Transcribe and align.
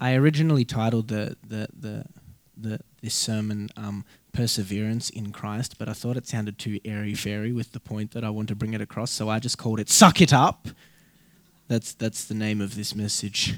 I 0.00 0.14
originally 0.14 0.64
titled 0.64 1.08
the 1.08 1.36
the 1.46 1.68
the, 1.78 2.04
the 2.56 2.80
this 3.02 3.14
sermon 3.14 3.70
um, 3.76 4.04
"Perseverance 4.32 5.10
in 5.10 5.32
Christ," 5.32 5.78
but 5.78 5.88
I 5.88 5.92
thought 5.92 6.16
it 6.16 6.26
sounded 6.26 6.58
too 6.58 6.80
airy 6.84 7.14
fairy 7.14 7.52
with 7.52 7.72
the 7.72 7.80
point 7.80 8.12
that 8.12 8.24
I 8.24 8.30
want 8.30 8.48
to 8.48 8.54
bring 8.54 8.74
it 8.74 8.80
across, 8.80 9.10
so 9.10 9.28
I 9.28 9.38
just 9.38 9.58
called 9.58 9.80
it 9.80 9.88
"Suck 9.88 10.20
It 10.20 10.32
Up." 10.32 10.68
That's 11.68 11.92
that's 11.94 12.24
the 12.24 12.34
name 12.34 12.60
of 12.60 12.76
this 12.76 12.94
message. 12.94 13.54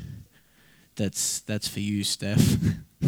That's 0.96 1.40
that's 1.40 1.68
for 1.68 1.80
you, 1.80 2.04
Steph. 2.04 2.56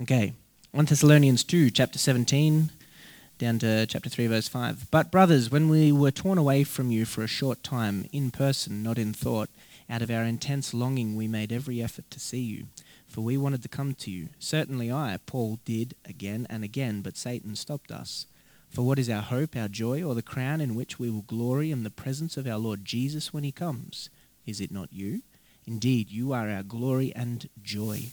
okay, 0.00 0.34
1 0.76 0.84
Thessalonians 0.84 1.42
2, 1.42 1.70
chapter 1.70 1.98
17, 1.98 2.70
down 3.38 3.58
to 3.60 3.86
chapter 3.86 4.10
3, 4.10 4.26
verse 4.26 4.46
5. 4.46 4.90
But, 4.90 5.10
brothers, 5.10 5.50
when 5.50 5.70
we 5.70 5.90
were 5.90 6.10
torn 6.10 6.36
away 6.36 6.64
from 6.64 6.90
you 6.90 7.06
for 7.06 7.22
a 7.22 7.26
short 7.26 7.62
time, 7.62 8.06
in 8.12 8.30
person, 8.30 8.82
not 8.82 8.98
in 8.98 9.14
thought, 9.14 9.48
out 9.88 10.02
of 10.02 10.10
our 10.10 10.24
intense 10.24 10.74
longing, 10.74 11.14
we 11.14 11.28
made 11.28 11.52
every 11.52 11.82
effort 11.82 12.10
to 12.10 12.20
see 12.20 12.40
you, 12.40 12.66
for 13.06 13.20
we 13.20 13.36
wanted 13.36 13.62
to 13.62 13.68
come 13.68 13.94
to 13.94 14.10
you. 14.10 14.28
Certainly 14.38 14.90
I, 14.90 15.18
Paul, 15.26 15.60
did 15.64 15.94
again 16.04 16.46
and 16.50 16.64
again, 16.64 17.02
but 17.02 17.16
Satan 17.16 17.54
stopped 17.54 17.92
us. 17.92 18.26
For 18.68 18.82
what 18.82 18.98
is 18.98 19.08
our 19.08 19.22
hope, 19.22 19.56
our 19.56 19.68
joy, 19.68 20.02
or 20.02 20.14
the 20.14 20.22
crown 20.22 20.60
in 20.60 20.74
which 20.74 20.98
we 20.98 21.08
will 21.08 21.22
glory 21.22 21.70
in 21.70 21.84
the 21.84 21.90
presence 21.90 22.36
of 22.36 22.46
our 22.46 22.58
Lord 22.58 22.84
Jesus 22.84 23.32
when 23.32 23.44
he 23.44 23.52
comes? 23.52 24.10
Is 24.44 24.60
it 24.60 24.70
not 24.70 24.92
you? 24.92 25.22
Indeed, 25.66 26.10
you 26.10 26.32
are 26.32 26.50
our 26.50 26.62
glory 26.62 27.12
and 27.14 27.48
joy. 27.62 28.10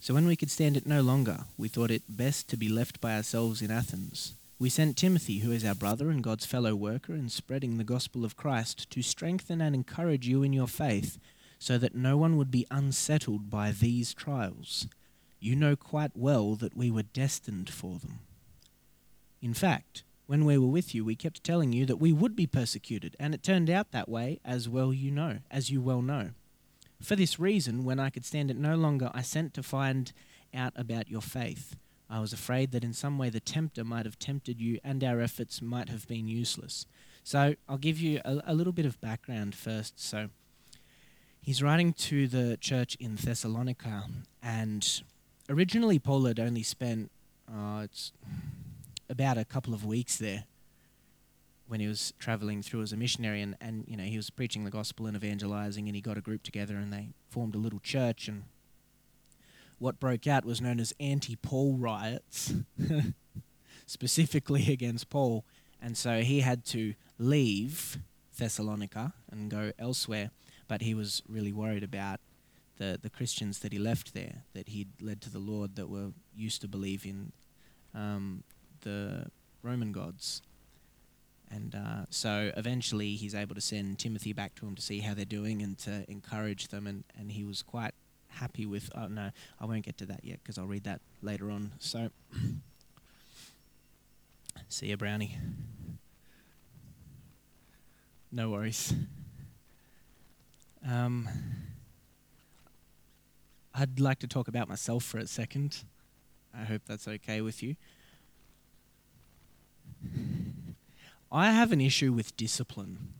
So 0.00 0.12
when 0.12 0.26
we 0.26 0.36
could 0.36 0.50
stand 0.50 0.76
it 0.76 0.86
no 0.86 1.00
longer, 1.00 1.44
we 1.56 1.68
thought 1.68 1.90
it 1.90 2.02
best 2.08 2.48
to 2.50 2.56
be 2.56 2.68
left 2.68 3.00
by 3.00 3.16
ourselves 3.16 3.62
in 3.62 3.70
Athens. 3.70 4.34
We 4.56 4.70
sent 4.70 4.96
Timothy, 4.96 5.40
who 5.40 5.50
is 5.50 5.64
our 5.64 5.74
brother 5.74 6.10
and 6.10 6.22
God's 6.22 6.46
fellow 6.46 6.76
worker 6.76 7.12
in 7.12 7.28
spreading 7.28 7.76
the 7.76 7.84
gospel 7.84 8.24
of 8.24 8.36
Christ, 8.36 8.88
to 8.90 9.02
strengthen 9.02 9.60
and 9.60 9.74
encourage 9.74 10.28
you 10.28 10.44
in 10.44 10.52
your 10.52 10.68
faith, 10.68 11.18
so 11.58 11.76
that 11.78 11.94
no 11.96 12.16
one 12.16 12.36
would 12.36 12.52
be 12.52 12.66
unsettled 12.70 13.50
by 13.50 13.72
these 13.72 14.14
trials. 14.14 14.86
You 15.40 15.56
know 15.56 15.74
quite 15.74 16.12
well 16.14 16.54
that 16.54 16.76
we 16.76 16.90
were 16.90 17.02
destined 17.02 17.68
for 17.68 17.98
them. 17.98 18.20
In 19.42 19.54
fact, 19.54 20.04
when 20.26 20.44
we 20.44 20.56
were 20.56 20.68
with 20.68 20.94
you, 20.94 21.04
we 21.04 21.16
kept 21.16 21.42
telling 21.42 21.72
you 21.72 21.84
that 21.86 22.00
we 22.00 22.12
would 22.12 22.36
be 22.36 22.46
persecuted, 22.46 23.16
and 23.18 23.34
it 23.34 23.42
turned 23.42 23.68
out 23.68 23.90
that 23.90 24.08
way, 24.08 24.40
as 24.44 24.68
well 24.68 24.94
you 24.94 25.10
know, 25.10 25.40
as 25.50 25.70
you 25.70 25.82
well 25.82 26.00
know. 26.00 26.30
For 27.02 27.16
this 27.16 27.40
reason, 27.40 27.84
when 27.84 27.98
I 27.98 28.08
could 28.08 28.24
stand 28.24 28.52
it 28.52 28.56
no 28.56 28.76
longer, 28.76 29.10
I 29.12 29.22
sent 29.22 29.52
to 29.54 29.64
find 29.64 30.12
out 30.54 30.72
about 30.76 31.10
your 31.10 31.20
faith. 31.20 31.76
I 32.14 32.20
was 32.20 32.32
afraid 32.32 32.70
that 32.70 32.84
in 32.84 32.92
some 32.92 33.18
way 33.18 33.28
the 33.28 33.40
tempter 33.40 33.82
might 33.82 34.06
have 34.06 34.20
tempted 34.20 34.60
you 34.60 34.78
and 34.84 35.02
our 35.02 35.20
efforts 35.20 35.60
might 35.60 35.88
have 35.88 36.06
been 36.06 36.28
useless. 36.28 36.86
So 37.24 37.56
I'll 37.68 37.76
give 37.76 37.98
you 37.98 38.20
a, 38.24 38.40
a 38.46 38.54
little 38.54 38.72
bit 38.72 38.86
of 38.86 39.00
background 39.00 39.56
first. 39.56 39.98
So 39.98 40.28
he's 41.42 41.60
writing 41.60 41.92
to 41.92 42.28
the 42.28 42.56
church 42.56 42.96
in 43.00 43.16
Thessalonica, 43.16 44.04
and 44.40 45.02
originally 45.48 45.98
Paul 45.98 46.26
had 46.26 46.38
only 46.38 46.62
spent 46.62 47.10
uh, 47.52 47.80
it's 47.82 48.12
about 49.10 49.36
a 49.36 49.44
couple 49.44 49.74
of 49.74 49.84
weeks 49.84 50.16
there 50.16 50.44
when 51.66 51.80
he 51.80 51.88
was 51.88 52.12
traveling 52.20 52.62
through 52.62 52.82
as 52.82 52.92
a 52.92 52.96
missionary 52.96 53.42
and, 53.42 53.56
and 53.60 53.86
you 53.88 53.96
know 53.96 54.04
he 54.04 54.16
was 54.16 54.30
preaching 54.30 54.62
the 54.62 54.70
gospel 54.70 55.06
and 55.06 55.16
evangelizing 55.16 55.88
and 55.88 55.96
he 55.96 56.00
got 56.00 56.16
a 56.16 56.20
group 56.20 56.44
together 56.44 56.76
and 56.76 56.92
they 56.92 57.08
formed 57.28 57.56
a 57.56 57.58
little 57.58 57.80
church 57.80 58.28
and 58.28 58.44
what 59.78 60.00
broke 60.00 60.26
out 60.26 60.44
was 60.44 60.60
known 60.60 60.80
as 60.80 60.92
anti-paul 61.00 61.74
riots 61.74 62.54
specifically 63.86 64.72
against 64.72 65.10
paul 65.10 65.44
and 65.80 65.96
so 65.96 66.20
he 66.20 66.40
had 66.40 66.64
to 66.64 66.94
leave 67.18 67.98
thessalonica 68.38 69.12
and 69.30 69.50
go 69.50 69.72
elsewhere 69.78 70.30
but 70.68 70.82
he 70.82 70.94
was 70.94 71.22
really 71.28 71.52
worried 71.52 71.84
about 71.84 72.20
the, 72.76 72.98
the 73.00 73.10
christians 73.10 73.60
that 73.60 73.72
he 73.72 73.78
left 73.78 74.14
there 74.14 74.42
that 74.54 74.68
he'd 74.68 74.88
led 75.00 75.20
to 75.20 75.30
the 75.30 75.38
lord 75.38 75.76
that 75.76 75.88
were 75.88 76.10
used 76.34 76.60
to 76.60 76.68
believe 76.68 77.04
in 77.04 77.32
um, 77.94 78.42
the 78.82 79.26
roman 79.62 79.92
gods 79.92 80.42
and 81.54 81.74
uh, 81.74 82.06
so 82.10 82.50
eventually 82.56 83.14
he's 83.14 83.34
able 83.34 83.54
to 83.54 83.60
send 83.60 83.98
Timothy 83.98 84.32
back 84.32 84.54
to 84.56 84.66
him 84.66 84.74
to 84.74 84.82
see 84.82 85.00
how 85.00 85.14
they're 85.14 85.24
doing 85.24 85.62
and 85.62 85.78
to 85.78 86.04
encourage 86.08 86.68
them. 86.68 86.86
And, 86.86 87.04
and 87.18 87.30
he 87.30 87.44
was 87.44 87.62
quite 87.62 87.94
happy 88.34 88.66
with, 88.66 88.90
oh 88.94 89.08
no, 89.08 89.30
I 89.60 89.64
won't 89.66 89.84
get 89.84 89.98
to 89.98 90.06
that 90.06 90.24
yet 90.24 90.40
because 90.42 90.58
I'll 90.58 90.66
read 90.66 90.84
that 90.84 91.00
later 91.22 91.50
on. 91.50 91.72
So, 91.78 92.10
see 94.68 94.86
you, 94.86 94.96
Brownie. 94.96 95.38
No 98.30 98.50
worries. 98.50 98.92
Um, 100.88 101.28
I'd 103.74 104.00
like 104.00 104.18
to 104.20 104.26
talk 104.26 104.48
about 104.48 104.68
myself 104.68 105.04
for 105.04 105.18
a 105.18 105.26
second. 105.26 105.84
I 106.52 106.64
hope 106.64 106.82
that's 106.86 107.08
okay 107.08 107.40
with 107.40 107.62
you. 107.62 107.76
I 111.32 111.50
have 111.50 111.72
an 111.72 111.80
issue 111.80 112.12
with 112.12 112.36
discipline. 112.36 113.14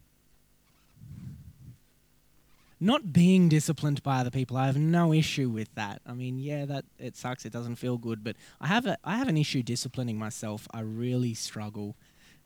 Not 2.84 3.14
being 3.14 3.48
disciplined 3.48 4.02
by 4.02 4.18
other 4.18 4.30
people, 4.30 4.58
I 4.58 4.66
have 4.66 4.76
no 4.76 5.10
issue 5.10 5.48
with 5.48 5.74
that. 5.74 6.02
I 6.06 6.12
mean, 6.12 6.38
yeah, 6.38 6.66
that 6.66 6.84
it 6.98 7.16
sucks. 7.16 7.46
It 7.46 7.52
doesn't 7.52 7.76
feel 7.76 7.96
good, 7.96 8.22
but 8.22 8.36
I 8.60 8.66
have 8.66 8.84
a 8.84 8.98
I 9.02 9.16
have 9.16 9.26
an 9.26 9.38
issue 9.38 9.62
disciplining 9.62 10.18
myself. 10.18 10.68
I 10.70 10.80
really 10.80 11.32
struggle. 11.32 11.96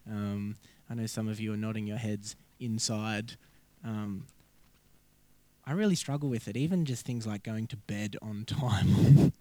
Um, 0.08 0.54
I 0.88 0.94
know 0.94 1.06
some 1.06 1.26
of 1.26 1.40
you 1.40 1.54
are 1.54 1.56
nodding 1.56 1.88
your 1.88 1.96
heads 1.96 2.36
inside. 2.60 3.32
Um, 3.84 4.26
I 5.66 5.72
really 5.72 5.96
struggle 5.96 6.28
with 6.28 6.46
it. 6.46 6.56
Even 6.56 6.84
just 6.84 7.04
things 7.04 7.26
like 7.26 7.42
going 7.42 7.66
to 7.66 7.76
bed 7.76 8.16
on 8.22 8.44
time. 8.46 9.32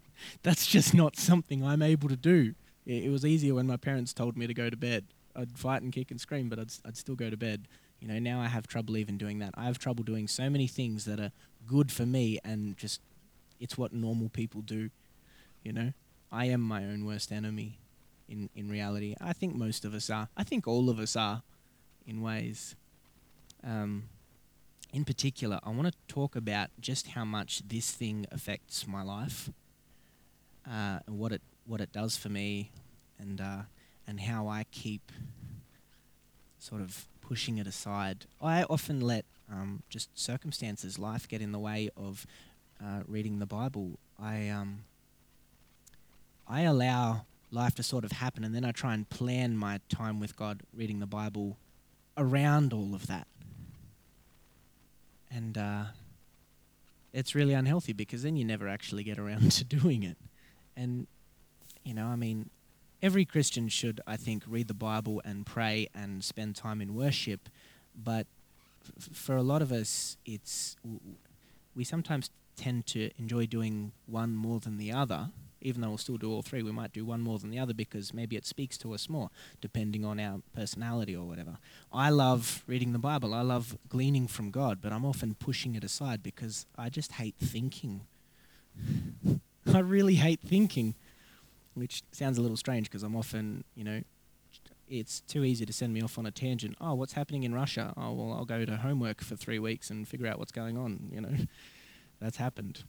That's 0.41 0.66
just 0.66 0.96
not 0.96 1.16
something 1.16 1.63
I'm 1.63 1.84
able 1.84 2.09
to 2.09 2.16
do. 2.18 2.56
It, 2.88 3.03
it 3.03 3.09
was 3.09 3.24
easier 3.24 3.53
when 3.53 3.68
my 3.68 3.78
parents 3.78 4.13
told 4.13 4.36
me 4.36 4.47
to 4.47 4.53
go 4.56 4.72
to 4.72 4.75
bed. 4.75 5.06
I'd 5.36 5.59
fight 5.59 5.84
and 5.84 5.94
kick 5.94 6.09
and 6.09 6.19
scream, 6.19 6.50
but 6.50 6.57
I'd, 6.57 6.72
I'd 6.84 6.97
still 6.97 7.13
go 7.13 7.30
to 7.30 7.38
bed. 7.38 7.68
You 8.00 8.08
know, 8.08 8.19
now 8.19 8.40
I 8.40 8.47
have 8.47 8.68
trouble 8.68 8.97
even 8.97 9.18
doing 9.18 9.40
that. 9.40 9.53
I 9.56 9.66
have 9.66 9.80
trouble 9.80 10.03
doing 10.03 10.28
so 10.28 10.50
many 10.50 10.68
things 10.68 11.06
that 11.06 11.19
are 11.19 11.31
good 11.66 11.91
for 11.91 12.06
me 12.06 12.40
and 12.44 12.78
just 12.78 13.02
it's 13.59 13.78
what 13.78 13.91
normal 13.91 14.30
people 14.30 14.62
do. 14.62 14.90
You 15.63 15.74
know, 15.74 15.94
I 16.31 16.46
am 16.46 16.62
my 16.62 16.84
own 16.84 17.06
worst 17.06 17.31
enemy 17.31 17.80
in, 18.30 18.50
in 18.56 18.69
reality. 18.69 19.16
I 19.19 19.34
think 19.34 19.56
most 19.56 19.86
of 19.86 19.94
us 19.94 20.09
are. 20.09 20.30
I 20.38 20.44
think 20.44 20.68
all 20.68 20.90
of 20.90 21.00
us 21.00 21.16
are 21.16 21.41
in 22.06 22.22
ways. 22.22 22.75
Um, 23.63 24.09
in 24.94 25.03
particular, 25.03 25.59
I 25.63 25.69
want 25.72 25.88
to 25.88 25.94
talk 26.07 26.36
about 26.36 26.69
just 26.80 27.07
how 27.07 27.25
much 27.25 27.62
this 27.68 27.91
thing 27.91 28.25
affects 28.31 28.88
my 28.88 29.03
life, 29.03 29.50
uh, 30.66 31.00
and 31.06 31.19
what 31.19 31.31
it 31.31 31.41
what 31.66 31.81
it 31.81 31.91
does 31.91 32.16
for 32.16 32.30
me, 32.30 32.72
and 33.19 33.41
uh, 33.41 33.63
and 34.07 34.22
how 34.22 34.47
I 34.47 34.66
keep 34.72 35.12
sort 36.59 36.81
of 36.81 37.07
pushing 37.28 37.58
it 37.58 37.68
aside. 37.68 38.26
I 38.42 38.64
often 38.64 39.02
let 39.02 39.26
um, 39.52 39.84
just 39.90 40.18
circumstances, 40.18 40.98
life 40.98 41.28
get 41.28 41.42
in 41.42 41.52
the 41.52 41.60
way 41.60 41.90
of 41.98 42.26
uh, 42.82 43.02
reading 43.08 43.40
the 43.40 43.46
Bible. 43.46 44.00
I 44.22 44.48
um, 44.48 44.84
I 46.48 46.62
allow 46.62 47.26
life 47.52 47.76
to 47.76 47.84
sort 47.84 48.06
of 48.06 48.14
happen, 48.14 48.44
and 48.44 48.56
then 48.56 48.64
I 48.64 48.72
try 48.72 48.94
and 48.94 49.10
plan 49.10 49.58
my 49.58 49.82
time 49.90 50.20
with 50.20 50.38
God, 50.38 50.62
reading 50.74 51.00
the 51.00 51.06
Bible, 51.06 51.58
around 52.18 52.72
all 52.72 52.96
of 52.96 53.08
that. 53.08 53.28
And 55.30 55.58
uh, 55.58 55.84
it's 57.14 57.36
really 57.36 57.54
unhealthy 57.54 57.92
because 57.92 58.24
then 58.24 58.38
you 58.38 58.46
never 58.46 58.70
actually 58.70 59.04
get 59.04 59.20
around 59.20 59.52
to 59.54 59.66
doing 59.66 60.04
it. 60.04 60.18
And 60.78 61.08
you 61.84 61.94
know, 61.94 62.06
I 62.06 62.16
mean, 62.16 62.50
every 63.02 63.25
Christian 63.25 63.69
should, 63.69 64.02
I 64.08 64.18
think, 64.18 64.44
read 64.47 64.68
the 64.68 64.74
Bible 64.74 65.22
and 65.24 65.46
pray 65.46 65.88
and 65.94 66.24
spend 66.24 66.56
time 66.56 66.81
in 66.81 66.96
worship. 66.96 67.50
But 67.96 68.28
f- 69.00 69.09
for 69.13 69.35
a 69.35 69.44
lot 69.44 69.62
of 69.62 69.72
us, 69.72 70.18
it's 70.25 70.75
we 71.75 71.84
sometimes 71.84 72.30
tend 72.56 72.88
to 72.88 73.12
enjoy 73.19 73.45
doing 73.45 73.92
one 74.07 74.36
more 74.36 74.60
than 74.60 74.77
the 74.77 74.92
other. 74.92 75.30
Even 75.62 75.81
though 75.81 75.89
we'll 75.89 75.98
still 75.98 76.18
do 76.18 76.31
all 76.31 76.44
three, 76.44 76.62
we 76.62 76.72
might 76.72 76.94
do 76.94 77.04
one 77.04 77.22
more 77.22 77.39
than 77.39 77.50
the 77.50 77.57
other 77.57 77.74
because 77.74 78.13
maybe 78.13 78.36
it 78.36 78.45
speaks 78.45 78.77
to 78.77 78.94
us 78.94 79.10
more, 79.10 79.30
depending 79.60 80.06
on 80.06 80.19
our 80.19 80.42
personality 80.56 81.16
or 81.16 81.25
whatever. 81.25 81.57
I 81.92 82.10
love 82.10 82.63
reading 82.68 82.94
the 82.94 83.00
Bible. 83.00 83.33
I 83.33 83.42
love 83.42 83.75
gleaning 83.89 84.27
from 84.27 84.51
God, 84.51 84.80
but 84.81 84.94
I'm 84.94 85.04
often 85.04 85.36
pushing 85.36 85.74
it 85.74 85.83
aside 85.83 86.22
because 86.22 86.68
I 86.77 86.89
just 86.89 87.13
hate 87.13 87.36
thinking. 87.42 88.01
I 89.74 89.80
really 89.80 90.16
hate 90.16 90.39
thinking 90.42 90.94
which 91.77 92.03
sounds 92.12 92.38
a 92.38 92.41
little 92.41 92.57
strange 92.57 92.89
because 92.89 93.03
I'm 93.03 93.15
often, 93.15 93.63
you 93.75 93.83
know, 93.83 94.01
it's 94.89 95.21
too 95.21 95.44
easy 95.44 95.65
to 95.65 95.74
send 95.74 95.94
me 95.94 96.01
off 96.01 96.18
on 96.18 96.25
a 96.25 96.31
tangent. 96.31 96.75
Oh, 96.79 96.94
what's 96.94 97.13
happening 97.13 97.44
in 97.44 97.53
Russia? 97.53 97.94
Oh, 97.97 98.13
well, 98.13 98.33
I'll 98.33 98.45
go 98.45 98.65
to 98.65 98.77
homework 98.77 99.21
for 99.21 99.35
three 99.35 99.59
weeks 99.59 99.89
and 99.89 100.07
figure 100.07 100.27
out 100.27 100.39
what's 100.39 100.51
going 100.51 100.77
on. 100.77 101.09
You 101.12 101.21
know, 101.21 101.33
that's 102.21 102.38
happened. 102.38 102.83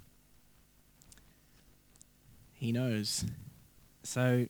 He 2.55 2.73
knows. 2.73 3.25
So, 4.02 4.46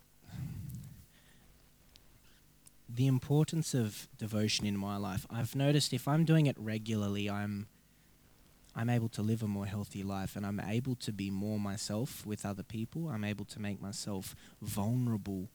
the 2.88 3.06
importance 3.06 3.74
of 3.74 4.08
devotion 4.18 4.66
in 4.66 4.76
my 4.76 4.96
life, 4.96 5.26
I've 5.30 5.54
noticed 5.54 5.92
if 5.92 6.08
I'm 6.08 6.24
doing 6.24 6.46
it 6.46 6.56
regularly, 6.58 7.28
I'm 7.28 7.66
I'm 8.78 8.90
able 8.90 9.08
to 9.08 9.22
live 9.22 9.42
a 9.42 9.48
more 9.48 9.66
healthy 9.66 10.04
life 10.04 10.36
and 10.36 10.46
I'm 10.46 10.60
able 10.60 10.94
to 10.96 11.12
be 11.12 11.30
more 11.30 11.58
myself 11.58 12.24
with 12.24 12.46
other 12.46 12.62
people. 12.62 13.08
I'm 13.08 13.24
able 13.24 13.44
to 13.46 13.60
make 13.60 13.82
myself 13.82 14.36
vulnerable 14.62 15.48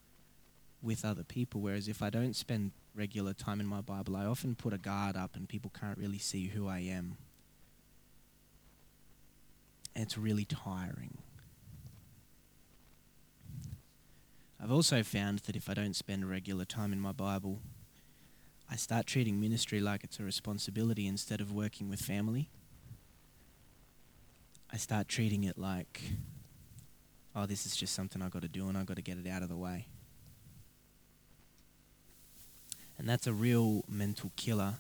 with 0.82 1.06
other 1.06 1.24
people. 1.24 1.62
Whereas 1.62 1.88
if 1.88 2.02
I 2.02 2.10
don't 2.10 2.36
spend 2.36 2.72
regular 2.94 3.32
time 3.32 3.62
in 3.62 3.66
my 3.66 3.80
Bible, 3.80 4.18
I 4.18 4.26
often 4.26 4.56
put 4.56 4.74
a 4.74 4.78
guard 4.78 5.16
up 5.16 5.38
and 5.38 5.48
people 5.48 5.72
can't 5.80 5.98
really 5.98 6.18
see 6.18 6.48
who 6.48 6.68
I 6.68 6.80
am. 6.80 7.16
And 9.96 10.04
it's 10.04 10.18
really 10.18 10.44
tiring. 10.44 11.18
I've 14.62 14.72
also 14.72 15.02
found 15.02 15.40
that 15.40 15.56
if 15.56 15.70
I 15.70 15.74
don't 15.74 15.96
spend 15.96 16.30
regular 16.30 16.66
time 16.66 16.92
in 16.92 17.00
my 17.00 17.14
Bible, 17.14 17.62
I 18.70 18.76
start 18.76 19.06
treating 19.06 19.40
ministry 19.40 19.80
like 19.80 20.04
it's 20.04 20.20
a 20.20 20.24
responsibility 20.24 21.08
instead 21.08 21.40
of 21.40 21.54
working 21.54 21.88
with 21.88 22.02
family. 22.02 22.50
I 24.74 24.78
start 24.78 25.08
treating 25.08 25.44
it 25.44 25.58
like, 25.58 26.02
oh, 27.36 27.46
this 27.46 27.68
is 27.68 27.76
just 27.76 27.94
something 27.94 28.24
I've 28.24 28.32
got 28.32 28.42
to 28.42 28.48
do 28.48 28.68
and 28.68 28.78
I've 28.78 28.88
got 28.88 28.96
to 28.96 29.04
get 29.04 29.20
it 29.24 29.30
out 29.30 29.44
of 29.44 29.50
the 29.50 29.56
way. 29.56 29.86
And 32.98 33.08
that's 33.08 33.28
a 33.28 33.34
real 33.34 33.84
mental 33.88 34.32
killer 34.36 34.76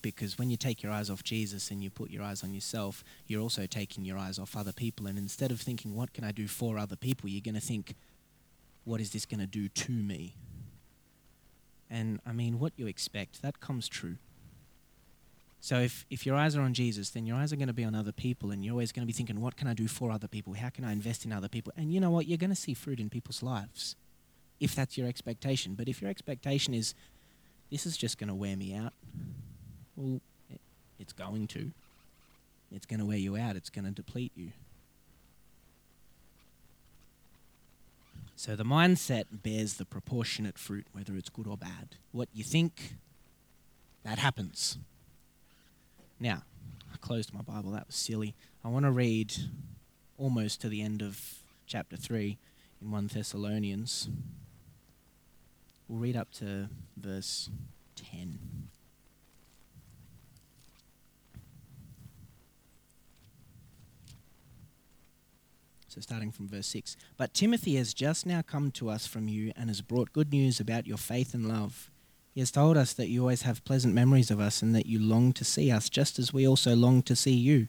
because 0.00 0.36
when 0.38 0.50
you 0.50 0.56
take 0.56 0.82
your 0.82 0.90
eyes 0.90 1.08
off 1.08 1.22
Jesus 1.22 1.70
and 1.70 1.84
you 1.84 1.88
put 1.88 2.10
your 2.10 2.24
eyes 2.24 2.42
on 2.42 2.52
yourself, 2.52 3.04
you're 3.28 3.40
also 3.40 3.66
taking 3.66 4.04
your 4.04 4.18
eyes 4.18 4.40
off 4.40 4.56
other 4.56 4.72
people. 4.72 5.06
And 5.06 5.16
instead 5.16 5.52
of 5.52 5.60
thinking, 5.60 5.94
what 5.94 6.12
can 6.12 6.24
I 6.24 6.32
do 6.32 6.48
for 6.48 6.76
other 6.76 6.96
people, 6.96 7.28
you're 7.28 7.40
going 7.40 7.54
to 7.54 7.60
think, 7.60 7.94
what 8.84 9.00
is 9.00 9.12
this 9.12 9.24
going 9.24 9.38
to 9.38 9.46
do 9.46 9.68
to 9.68 9.92
me? 9.92 10.34
And 11.88 12.20
I 12.26 12.32
mean, 12.32 12.58
what 12.58 12.72
you 12.76 12.88
expect, 12.88 13.42
that 13.42 13.60
comes 13.60 13.86
true. 13.86 14.16
So 15.62 15.78
if, 15.78 16.04
if 16.10 16.26
your 16.26 16.34
eyes 16.34 16.56
are 16.56 16.62
on 16.62 16.74
Jesus, 16.74 17.10
then 17.10 17.24
your 17.24 17.36
eyes 17.36 17.52
are 17.52 17.56
going 17.56 17.68
to 17.68 17.72
be 17.72 17.84
on 17.84 17.94
other 17.94 18.10
people, 18.10 18.50
and 18.50 18.64
you're 18.64 18.72
always 18.72 18.90
going 18.90 19.04
to 19.04 19.06
be 19.06 19.12
thinking, 19.12 19.40
what 19.40 19.56
can 19.56 19.68
I 19.68 19.74
do 19.74 19.86
for 19.86 20.10
other 20.10 20.26
people? 20.26 20.54
How 20.54 20.70
can 20.70 20.84
I 20.84 20.90
invest 20.90 21.24
in 21.24 21.30
other 21.32 21.48
people? 21.48 21.72
And 21.76 21.94
you 21.94 22.00
know 22.00 22.10
what? 22.10 22.26
You're 22.26 22.36
going 22.36 22.50
to 22.50 22.56
see 22.56 22.74
fruit 22.74 22.98
in 22.98 23.08
people's 23.08 23.44
lives 23.44 23.94
if 24.58 24.74
that's 24.74 24.98
your 24.98 25.06
expectation. 25.06 25.74
But 25.74 25.86
if 25.86 26.02
your 26.02 26.10
expectation 26.10 26.74
is, 26.74 26.96
this 27.70 27.86
is 27.86 27.96
just 27.96 28.18
going 28.18 28.26
to 28.26 28.34
wear 28.34 28.56
me 28.56 28.74
out, 28.74 28.92
well, 29.94 30.20
it, 30.50 30.60
it's 30.98 31.12
going 31.12 31.46
to. 31.46 31.70
It's 32.74 32.84
going 32.84 32.98
to 32.98 33.06
wear 33.06 33.18
you 33.18 33.36
out, 33.36 33.54
it's 33.54 33.70
going 33.70 33.84
to 33.84 33.92
deplete 33.92 34.32
you. 34.34 34.50
So 38.34 38.56
the 38.56 38.64
mindset 38.64 39.26
bears 39.30 39.74
the 39.74 39.84
proportionate 39.84 40.58
fruit, 40.58 40.86
whether 40.92 41.14
it's 41.14 41.28
good 41.28 41.46
or 41.46 41.56
bad. 41.56 41.90
What 42.10 42.28
you 42.34 42.42
think, 42.42 42.94
that 44.02 44.18
happens. 44.18 44.78
Now, 46.22 46.44
I 46.94 46.96
closed 46.98 47.34
my 47.34 47.40
Bible, 47.40 47.72
that 47.72 47.88
was 47.88 47.96
silly. 47.96 48.36
I 48.64 48.68
want 48.68 48.84
to 48.84 48.92
read 48.92 49.34
almost 50.16 50.60
to 50.60 50.68
the 50.68 50.80
end 50.80 51.02
of 51.02 51.20
chapter 51.66 51.96
3 51.96 52.38
in 52.80 52.92
1 52.92 53.10
Thessalonians. 53.12 54.08
We'll 55.88 55.98
read 55.98 56.16
up 56.16 56.30
to 56.34 56.68
verse 56.96 57.50
10. 57.96 58.38
So, 65.88 66.00
starting 66.00 66.30
from 66.30 66.46
verse 66.46 66.68
6. 66.68 66.96
But 67.16 67.34
Timothy 67.34 67.74
has 67.74 67.92
just 67.92 68.26
now 68.26 68.42
come 68.42 68.70
to 68.70 68.90
us 68.90 69.08
from 69.08 69.26
you 69.26 69.52
and 69.56 69.68
has 69.68 69.80
brought 69.80 70.12
good 70.12 70.30
news 70.30 70.60
about 70.60 70.86
your 70.86 70.98
faith 70.98 71.34
and 71.34 71.48
love. 71.48 71.90
He 72.32 72.40
has 72.40 72.50
told 72.50 72.78
us 72.78 72.94
that 72.94 73.08
you 73.08 73.20
always 73.20 73.42
have 73.42 73.64
pleasant 73.64 73.94
memories 73.94 74.30
of 74.30 74.40
us 74.40 74.62
and 74.62 74.74
that 74.74 74.86
you 74.86 74.98
long 74.98 75.34
to 75.34 75.44
see 75.44 75.70
us, 75.70 75.90
just 75.90 76.18
as 76.18 76.32
we 76.32 76.48
also 76.48 76.74
long 76.74 77.02
to 77.02 77.14
see 77.14 77.34
you. 77.34 77.68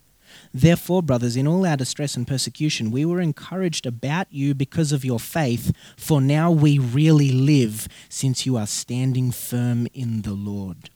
Therefore, 0.54 1.04
brothers, 1.04 1.36
in 1.36 1.48
all 1.48 1.66
our 1.66 1.76
distress 1.76 2.16
and 2.16 2.26
persecution, 2.26 2.90
we 2.90 3.04
were 3.04 3.20
encouraged 3.20 3.86
about 3.86 4.28
you 4.32 4.54
because 4.54 4.94
of 4.94 5.04
your 5.04 5.20
faith, 5.20 5.76
for 5.98 6.22
now 6.22 6.50
we 6.50 6.80
really 6.80 7.32
live, 7.32 7.90
since 8.08 8.46
you 8.46 8.56
are 8.56 8.66
standing 8.66 9.32
firm 9.32 9.86
in 9.94 10.22
the 10.22 10.34
Lord. 10.34 10.90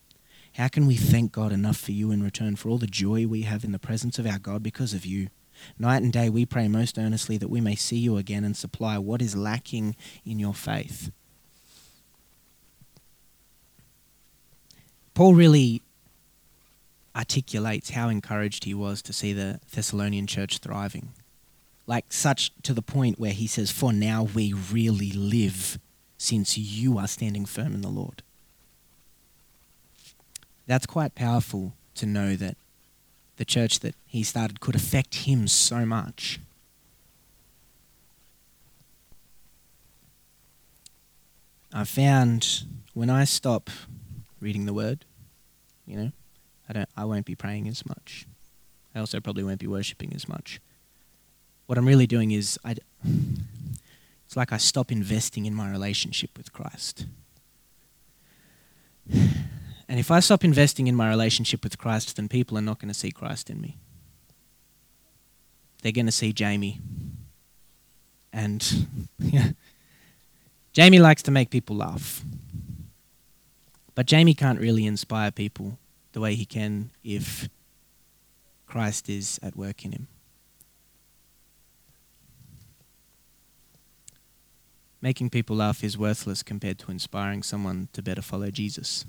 How 0.56 0.70
can 0.70 0.88
we 0.88 0.96
thank 0.96 1.34
God 1.34 1.52
enough 1.52 1.78
for 1.78 1.92
you 1.92 2.10
in 2.10 2.24
return 2.24 2.56
for 2.56 2.70
all 2.70 2.78
the 2.78 2.88
joy 2.88 3.28
we 3.28 3.42
have 3.44 3.66
in 3.66 3.74
the 3.74 3.80
presence 3.80 4.18
of 4.18 4.26
our 4.26 4.40
God 4.40 4.64
because 4.64 4.94
of 4.94 5.06
you? 5.06 5.28
Night 5.78 6.02
and 6.02 6.14
day 6.14 6.30
we 6.30 6.46
pray 6.46 6.68
most 6.68 6.98
earnestly 6.98 7.38
that 7.38 7.50
we 7.50 7.60
may 7.60 7.76
see 7.76 7.98
you 7.98 8.18
again 8.18 8.44
and 8.44 8.56
supply 8.56 8.98
what 8.98 9.22
is 9.22 9.36
lacking 9.36 9.96
in 10.26 10.40
your 10.40 10.54
faith. 10.54 11.12
Paul 15.18 15.34
really 15.34 15.82
articulates 17.16 17.90
how 17.90 18.08
encouraged 18.08 18.66
he 18.66 18.76
was 18.76 19.02
to 19.02 19.12
see 19.12 19.34
the 19.34 19.60
Thessalonian 19.74 20.28
church 20.28 20.60
thriving. 20.60 21.10
Like, 21.88 22.14
such 22.14 22.52
to 22.62 22.72
the 22.72 22.84
point 22.84 23.18
where 23.18 23.32
he 23.32 23.48
says, 23.48 23.72
For 23.72 23.92
now 23.92 24.22
we 24.22 24.54
really 24.54 25.10
live, 25.10 25.80
since 26.20 26.56
you 26.56 27.00
are 27.00 27.08
standing 27.08 27.48
firm 27.48 27.74
in 27.74 27.82
the 27.82 27.88
Lord. 27.88 28.22
That's 30.68 30.86
quite 30.86 31.16
powerful 31.16 31.74
to 31.96 32.06
know 32.06 32.36
that 32.36 32.56
the 33.38 33.46
church 33.46 33.80
that 33.80 33.96
he 34.06 34.22
started 34.22 34.60
could 34.60 34.76
affect 34.76 35.16
him 35.16 35.48
so 35.48 35.84
much. 35.84 36.40
I 41.74 41.86
found 41.86 42.66
when 42.94 43.10
I 43.10 43.24
stop 43.24 43.72
reading 44.40 44.66
the 44.66 44.74
word, 44.74 45.06
you 45.86 45.98
know, 45.98 46.12
I 46.70 46.74
don't 46.74 46.90
I 46.96 47.06
won't 47.06 47.26
be 47.26 47.36
praying 47.36 47.68
as 47.68 47.86
much. 47.86 48.26
I 48.94 49.00
also 49.00 49.20
probably 49.20 49.44
won't 49.44 49.60
be 49.60 49.68
worshiping 49.68 50.14
as 50.14 50.28
much. 50.28 50.60
What 51.66 51.78
I'm 51.78 51.86
really 51.86 52.08
doing 52.08 52.32
is 52.32 52.60
I 52.64 52.76
it's 54.26 54.36
like 54.36 54.52
I 54.52 54.58
stop 54.58 54.92
investing 54.92 55.46
in 55.46 55.54
my 55.54 55.70
relationship 55.70 56.32
with 56.38 56.52
Christ. 56.52 57.06
And 59.90 60.00
if 60.00 60.12
I 60.12 60.20
stop 60.20 60.44
investing 60.44 60.88
in 60.88 60.96
my 60.96 61.08
relationship 61.08 61.64
with 61.64 61.78
Christ, 61.78 62.18
then 62.18 62.28
people 62.28 62.58
are 62.58 62.62
not 62.62 62.80
going 62.80 62.90
to 62.90 62.94
see 62.94 63.12
Christ 63.12 63.50
in 63.50 63.62
me. 63.62 63.78
They're 65.82 65.94
going 65.94 66.08
to 66.08 66.12
see 66.12 66.34
Jamie. 66.34 66.82
And 68.34 68.88
yeah, 69.18 69.52
Jamie 70.74 71.00
likes 71.00 71.24
to 71.24 71.32
make 71.32 71.50
people 71.50 71.78
laugh. 71.78 72.22
But 73.98 74.06
Jamie 74.06 74.36
can't 74.36 74.60
really 74.60 74.86
inspire 74.86 75.32
people 75.32 75.80
the 76.12 76.20
way 76.20 76.36
he 76.36 76.46
can 76.46 76.92
if 77.04 77.50
Christ 78.68 79.10
is 79.10 79.40
at 79.42 79.58
work 79.58 79.84
in 79.84 79.92
him. 79.92 80.08
Making 85.02 85.32
people 85.32 85.56
laugh 85.56 85.84
is 85.84 85.98
worthless 85.98 86.44
compared 86.44 86.78
to 86.78 86.92
inspiring 86.92 87.42
someone 87.42 87.88
to 87.94 88.04
better 88.04 88.22
follow 88.22 88.52
Jesus. 88.52 89.04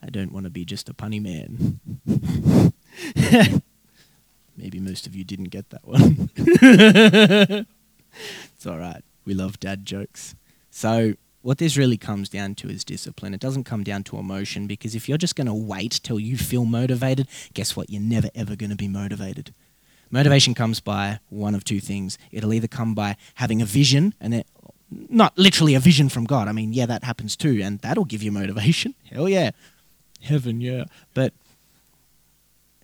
I 0.00 0.08
don't 0.08 0.30
want 0.30 0.44
to 0.44 0.50
be 0.50 0.64
just 0.64 0.88
a 0.88 0.94
punny 0.94 1.20
man. 1.20 1.80
Maybe 4.56 4.78
most 4.78 5.08
of 5.08 5.16
you 5.16 5.24
didn't 5.24 5.50
get 5.50 5.70
that 5.70 5.84
one. 5.84 6.30
it's 8.54 8.66
all 8.68 8.78
right. 8.78 9.02
We 9.24 9.34
love 9.34 9.58
dad 9.58 9.84
jokes. 9.84 10.36
So, 10.70 11.14
what 11.44 11.58
this 11.58 11.76
really 11.76 11.96
comes 11.96 12.28
down 12.28 12.54
to 12.56 12.68
is 12.68 12.84
discipline. 12.84 13.34
It 13.34 13.40
doesn't 13.40 13.64
come 13.64 13.84
down 13.84 14.02
to 14.04 14.18
emotion 14.18 14.66
because 14.66 14.94
if 14.94 15.08
you're 15.08 15.18
just 15.18 15.36
going 15.36 15.46
to 15.46 15.54
wait 15.54 16.00
till 16.02 16.18
you 16.18 16.36
feel 16.36 16.64
motivated, 16.64 17.28
guess 17.52 17.76
what? 17.76 17.90
You're 17.90 18.02
never 18.02 18.28
ever 18.34 18.56
going 18.56 18.70
to 18.70 18.76
be 18.76 18.88
motivated. 18.88 19.54
Motivation 20.10 20.54
comes 20.54 20.80
by 20.80 21.20
one 21.28 21.54
of 21.54 21.64
two 21.64 21.80
things. 21.80 22.18
It'll 22.30 22.52
either 22.52 22.68
come 22.68 22.94
by 22.94 23.16
having 23.34 23.60
a 23.60 23.64
vision, 23.64 24.14
and 24.20 24.34
it, 24.34 24.46
not 24.90 25.36
literally 25.36 25.74
a 25.74 25.80
vision 25.80 26.08
from 26.08 26.24
God. 26.24 26.48
I 26.48 26.52
mean, 26.52 26.72
yeah, 26.72 26.86
that 26.86 27.04
happens 27.04 27.36
too, 27.36 27.60
and 27.62 27.78
that'll 27.80 28.04
give 28.04 28.22
you 28.22 28.32
motivation. 28.32 28.94
Hell 29.10 29.28
yeah 29.28 29.50
heaven, 30.24 30.60
yeah. 30.60 30.84
But 31.12 31.32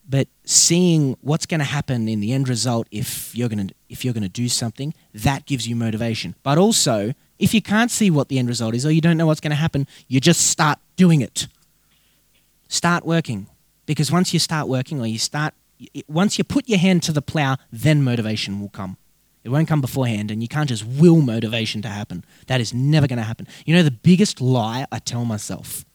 but 0.09 0.29
seeing 0.45 1.17
what's 1.21 1.47
going 1.47 1.61
to 1.61 1.64
happen 1.64 2.09
in 2.09 2.21
the 2.21 2.33
end 2.33 2.49
result 2.49 2.88
if 2.90 3.35
you're 3.35 3.49
going 3.49 3.69
to 3.69 3.75
if 3.88 4.05
you're 4.05 4.14
going 4.14 4.23
to 4.23 4.29
do 4.29 4.49
something, 4.49 4.95
that 5.12 5.47
gives 5.47 5.67
you 5.67 5.75
motivation. 5.75 6.37
But 6.43 6.59
also, 6.59 7.14
if 7.40 7.54
you 7.54 7.62
can't 7.62 7.90
see 7.90 8.11
what 8.11 8.28
the 8.28 8.38
end 8.38 8.49
result 8.49 8.75
is 8.75 8.87
or 8.87 8.92
you 8.92 9.00
don't 9.00 9.16
know 9.16 9.26
what's 9.26 9.40
going 9.40 9.50
to 9.50 9.56
happen, 9.56 9.88
you 10.06 10.20
just 10.20 10.47
start 10.47 10.78
doing 10.97 11.23
it. 11.23 11.49
Start 12.68 13.04
working 13.04 13.49
because 13.87 14.12
once 14.12 14.32
you 14.32 14.38
start 14.38 14.68
working 14.68 15.00
or 15.00 15.06
you 15.06 15.18
start 15.18 15.54
once 16.06 16.37
you 16.37 16.44
put 16.44 16.68
your 16.68 16.78
hand 16.78 17.02
to 17.04 17.12
the 17.12 17.23
plow, 17.23 17.56
then 17.73 18.04
motivation 18.04 18.61
will 18.61 18.68
come. 18.68 18.99
It 19.42 19.49
won't 19.49 19.66
come 19.66 19.80
beforehand, 19.80 20.30
and 20.30 20.42
you 20.42 20.49
can't 20.49 20.68
just 20.68 20.85
will 20.85 21.23
motivation 21.23 21.80
to 21.80 21.88
happen. 21.88 22.23
That 22.49 22.61
is 22.61 22.75
never 22.75 23.06
going 23.06 23.16
to 23.16 23.25
happen. 23.25 23.49
You 23.64 23.75
know, 23.75 23.82
the 23.82 23.90
biggest 23.90 24.42
lie 24.42 24.85
I 24.92 24.99
tell 24.99 25.25
myself 25.25 25.87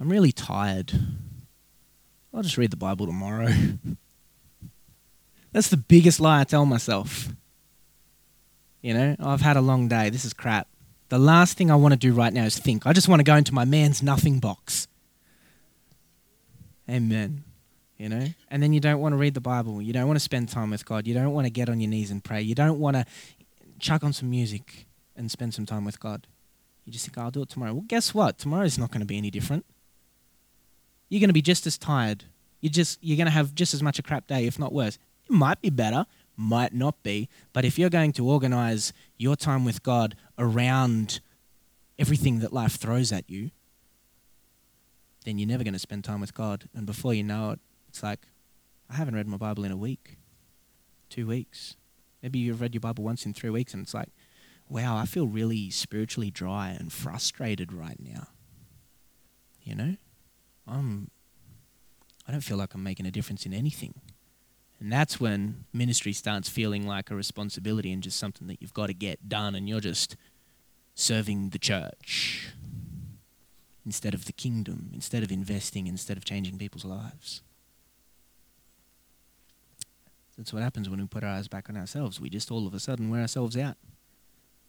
I'm 0.00 0.08
really 0.08 0.32
tired. 0.32 0.92
I'll 2.34 2.42
just 2.42 2.58
read 2.58 2.72
the 2.72 2.76
Bible 2.76 3.06
tomorrow. 3.06 3.48
That's 5.52 5.68
the 5.68 5.76
biggest 5.76 6.18
lie 6.18 6.40
I 6.40 6.44
tell 6.44 6.66
myself. 6.66 7.28
You 8.84 8.92
know, 8.92 9.16
I've 9.18 9.40
had 9.40 9.56
a 9.56 9.62
long 9.62 9.88
day. 9.88 10.10
This 10.10 10.26
is 10.26 10.34
crap. 10.34 10.68
The 11.08 11.18
last 11.18 11.56
thing 11.56 11.70
I 11.70 11.74
want 11.74 11.92
to 11.92 11.98
do 11.98 12.12
right 12.12 12.30
now 12.30 12.44
is 12.44 12.58
think. 12.58 12.86
I 12.86 12.92
just 12.92 13.08
want 13.08 13.20
to 13.20 13.24
go 13.24 13.34
into 13.34 13.54
my 13.54 13.64
man's 13.64 14.02
nothing 14.02 14.40
box. 14.40 14.88
Amen. 16.86 17.44
You 17.96 18.10
know? 18.10 18.26
And 18.50 18.62
then 18.62 18.74
you 18.74 18.80
don't 18.80 19.00
want 19.00 19.14
to 19.14 19.16
read 19.16 19.32
the 19.32 19.40
Bible. 19.40 19.80
You 19.80 19.94
don't 19.94 20.06
want 20.06 20.16
to 20.16 20.20
spend 20.20 20.50
time 20.50 20.68
with 20.68 20.84
God. 20.84 21.06
You 21.06 21.14
don't 21.14 21.32
want 21.32 21.46
to 21.46 21.50
get 21.50 21.70
on 21.70 21.80
your 21.80 21.88
knees 21.88 22.10
and 22.10 22.22
pray. 22.22 22.42
You 22.42 22.54
don't 22.54 22.78
want 22.78 22.98
to 22.98 23.06
chuck 23.78 24.04
on 24.04 24.12
some 24.12 24.28
music 24.28 24.84
and 25.16 25.30
spend 25.30 25.54
some 25.54 25.64
time 25.64 25.86
with 25.86 25.98
God. 25.98 26.26
You 26.84 26.92
just 26.92 27.06
think, 27.06 27.16
oh, 27.16 27.22
I'll 27.22 27.30
do 27.30 27.40
it 27.40 27.48
tomorrow. 27.48 27.72
Well, 27.72 27.84
guess 27.88 28.12
what? 28.12 28.36
Tomorrow's 28.36 28.76
not 28.76 28.90
going 28.90 29.00
to 29.00 29.06
be 29.06 29.16
any 29.16 29.30
different. 29.30 29.64
You're 31.08 31.20
going 31.20 31.30
to 31.30 31.32
be 31.32 31.40
just 31.40 31.66
as 31.66 31.78
tired. 31.78 32.24
You 32.60 32.68
just 32.68 33.02
you're 33.02 33.16
going 33.16 33.28
to 33.28 33.32
have 33.32 33.54
just 33.54 33.72
as 33.72 33.82
much 33.82 33.98
a 33.98 34.02
crap 34.02 34.26
day, 34.26 34.46
if 34.46 34.58
not 34.58 34.74
worse. 34.74 34.98
It 35.24 35.32
might 35.32 35.62
be 35.62 35.70
better, 35.70 36.04
might 36.36 36.74
not 36.74 37.02
be. 37.02 37.28
But 37.52 37.64
if 37.64 37.78
you're 37.78 37.90
going 37.90 38.12
to 38.14 38.28
organize 38.28 38.92
your 39.16 39.36
time 39.36 39.64
with 39.64 39.82
God 39.82 40.16
around 40.38 41.20
everything 41.98 42.40
that 42.40 42.52
life 42.52 42.76
throws 42.76 43.12
at 43.12 43.28
you, 43.30 43.50
then 45.24 45.38
you're 45.38 45.48
never 45.48 45.64
going 45.64 45.74
to 45.74 45.78
spend 45.80 46.04
time 46.04 46.20
with 46.20 46.34
God. 46.34 46.68
And 46.74 46.86
before 46.86 47.14
you 47.14 47.22
know 47.22 47.52
it, 47.52 47.60
it's 47.88 48.02
like, 48.02 48.26
I 48.90 48.96
haven't 48.96 49.14
read 49.14 49.26
my 49.26 49.36
Bible 49.36 49.64
in 49.64 49.72
a 49.72 49.76
week, 49.76 50.18
two 51.08 51.26
weeks. 51.26 51.76
Maybe 52.22 52.38
you've 52.38 52.60
read 52.60 52.74
your 52.74 52.80
Bible 52.80 53.04
once 53.04 53.24
in 53.24 53.32
three 53.32 53.50
weeks, 53.50 53.72
and 53.72 53.82
it's 53.82 53.94
like, 53.94 54.08
wow, 54.68 54.96
I 54.96 55.06
feel 55.06 55.26
really 55.26 55.70
spiritually 55.70 56.30
dry 56.30 56.70
and 56.70 56.92
frustrated 56.92 57.72
right 57.72 57.98
now. 57.98 58.28
You 59.62 59.74
know? 59.74 59.96
I'm, 60.66 61.10
I 62.26 62.32
don't 62.32 62.40
feel 62.40 62.56
like 62.56 62.74
I'm 62.74 62.82
making 62.82 63.06
a 63.06 63.10
difference 63.10 63.46
in 63.46 63.54
anything. 63.54 63.94
And 64.84 64.92
that's 64.92 65.18
when 65.18 65.64
ministry 65.72 66.12
starts 66.12 66.50
feeling 66.50 66.86
like 66.86 67.10
a 67.10 67.14
responsibility 67.14 67.90
and 67.90 68.02
just 68.02 68.18
something 68.18 68.48
that 68.48 68.60
you've 68.60 68.74
got 68.74 68.88
to 68.88 68.92
get 68.92 69.30
done, 69.30 69.54
and 69.54 69.66
you're 69.66 69.80
just 69.80 70.14
serving 70.94 71.48
the 71.48 71.58
church 71.58 72.50
instead 73.86 74.12
of 74.12 74.26
the 74.26 74.32
kingdom, 74.34 74.90
instead 74.92 75.22
of 75.22 75.32
investing, 75.32 75.86
instead 75.86 76.18
of 76.18 76.26
changing 76.26 76.58
people's 76.58 76.84
lives. 76.84 77.40
That's 80.36 80.52
what 80.52 80.62
happens 80.62 80.90
when 80.90 81.00
we 81.00 81.06
put 81.06 81.24
our 81.24 81.30
eyes 81.30 81.48
back 81.48 81.70
on 81.70 81.78
ourselves. 81.78 82.20
We 82.20 82.28
just 82.28 82.50
all 82.50 82.66
of 82.66 82.74
a 82.74 82.78
sudden 82.78 83.08
wear 83.08 83.22
ourselves 83.22 83.56
out. 83.56 83.78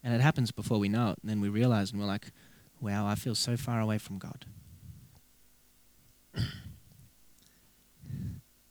And 0.02 0.14
it 0.14 0.22
happens 0.22 0.50
before 0.50 0.80
we 0.80 0.88
know 0.88 1.10
it. 1.10 1.18
And 1.24 1.30
then 1.30 1.42
we 1.42 1.50
realize 1.50 1.92
and 1.92 2.00
we're 2.00 2.08
like, 2.08 2.28
wow, 2.80 3.06
I 3.06 3.16
feel 3.16 3.36
so 3.36 3.58
far 3.58 3.82
away 3.82 3.98
from 3.98 4.20
God. 4.20 4.46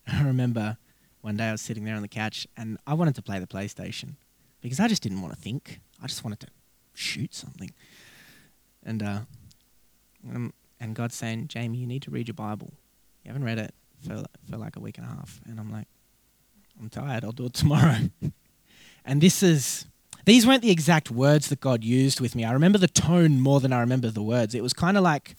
I 0.06 0.22
remember 0.22 0.78
one 1.24 1.38
day 1.38 1.48
I 1.48 1.52
was 1.52 1.62
sitting 1.62 1.84
there 1.84 1.96
on 1.96 2.02
the 2.02 2.08
couch 2.08 2.46
and 2.54 2.76
I 2.86 2.92
wanted 2.92 3.14
to 3.14 3.22
play 3.22 3.38
the 3.38 3.46
PlayStation 3.46 4.16
because 4.60 4.78
I 4.78 4.88
just 4.88 5.02
didn't 5.02 5.22
want 5.22 5.32
to 5.32 5.40
think. 5.40 5.80
I 6.02 6.06
just 6.06 6.22
wanted 6.22 6.40
to 6.40 6.48
shoot 6.92 7.34
something. 7.34 7.70
And 8.84 9.02
uh, 9.02 9.20
um, 10.28 10.52
and 10.78 10.94
God's 10.94 11.14
saying, 11.14 11.48
Jamie, 11.48 11.78
you 11.78 11.86
need 11.86 12.02
to 12.02 12.10
read 12.10 12.28
your 12.28 12.34
Bible. 12.34 12.74
You 13.24 13.30
haven't 13.30 13.44
read 13.44 13.58
it 13.58 13.74
for 14.06 14.22
for 14.50 14.58
like 14.58 14.76
a 14.76 14.80
week 14.80 14.98
and 14.98 15.06
a 15.06 15.08
half. 15.08 15.40
And 15.46 15.58
I'm 15.58 15.72
like, 15.72 15.88
I'm 16.78 16.90
tired. 16.90 17.24
I'll 17.24 17.32
do 17.32 17.46
it 17.46 17.54
tomorrow. 17.54 18.00
and 19.06 19.22
this 19.22 19.42
is 19.42 19.86
these 20.26 20.46
weren't 20.46 20.60
the 20.60 20.70
exact 20.70 21.10
words 21.10 21.48
that 21.48 21.60
God 21.60 21.82
used 21.84 22.20
with 22.20 22.34
me. 22.34 22.44
I 22.44 22.52
remember 22.52 22.76
the 22.76 22.86
tone 22.86 23.40
more 23.40 23.60
than 23.60 23.72
I 23.72 23.80
remember 23.80 24.10
the 24.10 24.22
words. 24.22 24.54
It 24.54 24.62
was 24.62 24.74
kind 24.74 24.98
of 24.98 25.02
like 25.02 25.36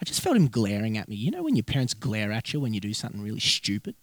I 0.00 0.04
just 0.04 0.20
felt 0.20 0.36
him 0.36 0.48
glaring 0.48 0.98
at 0.98 1.08
me. 1.08 1.14
You 1.14 1.30
know 1.30 1.44
when 1.44 1.54
your 1.54 1.62
parents 1.62 1.94
glare 1.94 2.32
at 2.32 2.52
you 2.52 2.58
when 2.58 2.74
you 2.74 2.80
do 2.80 2.92
something 2.92 3.22
really 3.22 3.38
stupid? 3.38 3.94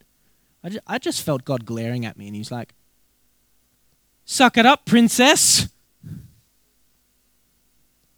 I 0.64 0.70
just, 0.70 0.84
I 0.88 0.98
just 0.98 1.22
felt 1.24 1.46
God 1.46 1.66
glaring 1.66 2.06
at 2.06 2.18
me, 2.18 2.28
and 2.28 2.36
he's 2.36 2.52
like, 2.52 2.74
Suck 4.26 4.58
it 4.58 4.66
up, 4.66 4.86
princess. 4.86 5.68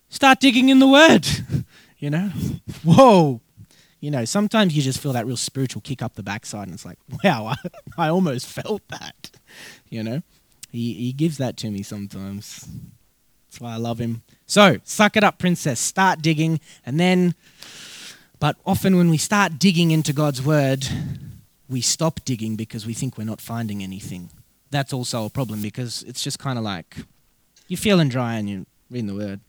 Start 0.10 0.40
digging 0.40 0.70
in 0.70 0.78
the 0.78 0.88
word. 0.88 1.28
you 1.98 2.10
know? 2.10 2.30
Whoa. 2.84 3.42
You 4.00 4.12
know, 4.12 4.26
sometimes 4.26 4.76
you 4.76 4.84
just 4.84 5.00
feel 5.00 5.14
that 5.14 5.26
real 5.26 5.38
spiritual 5.38 5.82
kick 5.82 6.04
up 6.04 6.14
the 6.14 6.22
backside, 6.22 6.68
and 6.68 6.74
it's 6.76 6.86
like, 6.86 7.00
wow, 7.24 7.48
I, 7.48 7.56
I 7.98 8.10
almost 8.10 8.48
felt 8.48 8.82
that. 8.90 9.32
You 9.90 10.02
know? 10.02 10.24
He, 10.72 10.94
he 10.94 11.14
gives 11.14 11.38
that 11.38 11.56
to 11.58 11.70
me 11.70 11.84
sometimes. 11.84 12.68
That's 13.46 13.62
why 13.62 13.74
I 13.74 13.78
love 13.78 14.00
him. 14.00 14.24
So, 14.48 14.78
suck 14.84 15.16
it 15.16 15.24
up, 15.24 15.38
princess. 15.38 15.80
Start 15.80 16.24
digging, 16.24 16.60
and 16.84 17.00
then, 17.00 17.36
but 18.40 18.56
often 18.66 18.98
when 18.98 19.12
we 19.12 19.18
start 19.18 19.60
digging 19.60 19.92
into 19.92 20.14
God's 20.14 20.44
word, 20.44 20.88
we 21.70 21.82
stop 21.82 22.20
digging 22.26 22.56
because 22.56 22.86
we 22.86 22.94
think 22.94 23.18
we're 23.18 23.24
not 23.24 23.42
finding 23.42 23.84
anything. 23.84 24.30
That's 24.70 24.94
also 24.94 25.26
a 25.26 25.30
problem 25.30 25.62
because 25.62 26.04
it's 26.04 26.24
just 26.24 26.40
kind 26.40 26.58
of 26.58 26.64
like 26.64 26.98
you're 27.68 27.78
feeling 27.78 28.10
dry 28.10 28.36
and 28.36 28.50
you're 28.50 28.66
reading 28.90 29.08
the 29.08 29.16
word, 29.16 29.40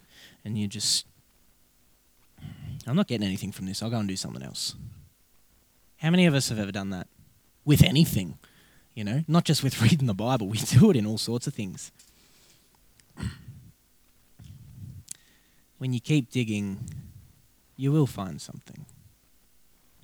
and 0.44 0.56
you 0.56 0.66
just 0.68 1.06
I'm 2.87 2.97
not 2.97 3.09
getting 3.09 3.26
anything 3.26 3.52
from 3.52 3.66
this. 3.66 3.83
I'll 3.83 3.90
go 3.90 3.99
and 3.99 4.09
do 4.09 4.16
something 4.16 4.42
else. 4.42 4.75
How 5.99 6.11
many 6.11 6.26
of 6.26 6.35
us 6.35 6.49
have 6.50 6.59
ever 6.59 6.73
done 6.73 6.90
that? 6.90 7.09
With 7.64 7.83
anything, 7.83 8.38
you 8.94 9.04
know, 9.04 9.25
not 9.26 9.44
just 9.44 9.62
with 9.62 9.80
reading 9.83 10.06
the 10.06 10.14
Bible, 10.14 10.49
we 10.49 10.59
do 10.59 10.90
it 10.90 10.97
in 10.97 11.06
all 11.06 11.18
sorts 11.18 11.47
of 11.47 11.54
things. 11.54 11.90
When 15.78 15.92
you 15.92 16.00
keep 16.00 16.30
digging, 16.30 16.88
you 17.76 17.92
will 17.92 18.06
find 18.06 18.40
something. 18.40 18.87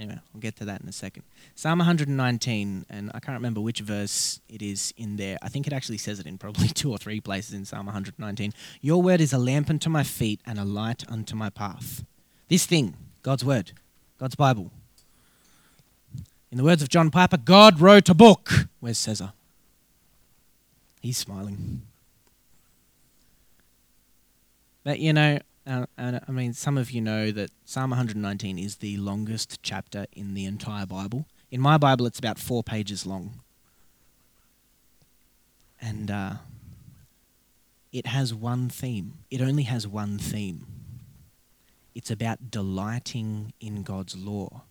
Anyway, 0.01 0.19
we'll 0.33 0.41
get 0.41 0.57
to 0.57 0.65
that 0.65 0.81
in 0.81 0.89
a 0.89 0.93
second. 0.93 1.25
Psalm 1.55 1.79
119, 1.81 2.87
and 2.89 3.11
I 3.13 3.21
can't 3.21 3.37
remember 3.37 3.61
which 3.61 3.81
verse 3.81 4.41
it 4.49 4.63
is 4.63 4.95
in 4.97 5.17
there. 5.17 5.37
I 5.43 5.51
think 5.51 5.67
it 5.67 5.75
actually 5.75 5.99
says 5.99 6.19
it 6.19 6.27
in 6.27 6.39
probably 6.39 6.69
two 6.75 6.91
or 6.91 6.97
three 6.97 7.21
places 7.21 7.53
in 7.53 7.67
Psalm 7.67 7.85
119. 7.85 8.55
Your 8.81 9.03
word 9.03 9.21
is 9.21 9.35
a 9.35 9.39
lamp 9.39 9.69
unto 9.69 9.91
my 9.91 10.03
feet 10.03 10.41
and 10.47 10.59
a 10.59 10.65
light 10.65 11.05
unto 11.07 11.37
my 11.37 11.51
path. 11.51 12.03
This 12.49 12.65
thing, 12.65 12.97
God's 13.23 13.45
Word, 13.45 13.73
God's 14.19 14.37
Bible. 14.37 14.71
In 16.51 16.57
the 16.57 16.65
words 16.65 16.81
of 16.81 16.89
John 16.89 17.11
Piper, 17.11 17.37
God 17.37 17.79
wrote 17.79 18.09
a 18.09 18.15
book. 18.15 18.51
Where's 18.81 18.97
Caesar? 18.99 19.35
He's 21.03 21.19
smiling. 21.19 21.83
But 24.83 24.99
you 24.99 25.13
know, 25.13 25.41
uh, 25.67 25.87
and 25.97 26.21
I 26.27 26.33
mean, 26.33 26.53
some 26.53 26.79
of 26.79 26.91
you 26.91 27.01
know 27.01 27.31
that 27.31 27.51
Psalm 27.65 27.91
119 27.91 28.59
is 28.59 28.77
the 28.77 28.97
longest 28.97 29.63
chapter 29.63 30.07
in 30.13 30.35
the 30.35 30.45
entire 30.45 30.87
Bible. 30.87 31.27
In 31.51 31.61
my 31.61 31.77
Bible, 31.79 32.07
it's 32.07 32.19
about 32.19 32.39
four 32.39 32.63
pages 32.63 33.05
long. 33.05 33.41
And 35.81 36.11
uh, 36.11 36.33
it 37.93 38.07
has 38.07 38.33
one 38.35 38.69
theme. 38.69 39.15
It 39.31 39.41
only 39.41 39.65
has 39.65 39.87
one 39.87 40.19
theme. 40.19 40.67
It's 41.95 42.11
about 42.11 42.51
delighting 42.51 43.53
in 43.61 43.83
God's 43.83 44.17
law. 44.17 44.63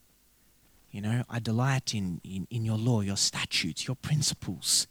You 0.91 1.01
know, 1.01 1.24
I 1.29 1.39
delight 1.39 1.93
in, 1.93 2.22
in, 2.24 2.48
in 2.50 2.65
your 2.65 2.77
law, 2.77 3.01
your 3.01 3.17
statutes, 3.17 3.88
your 3.88 3.96
principles. 3.96 4.88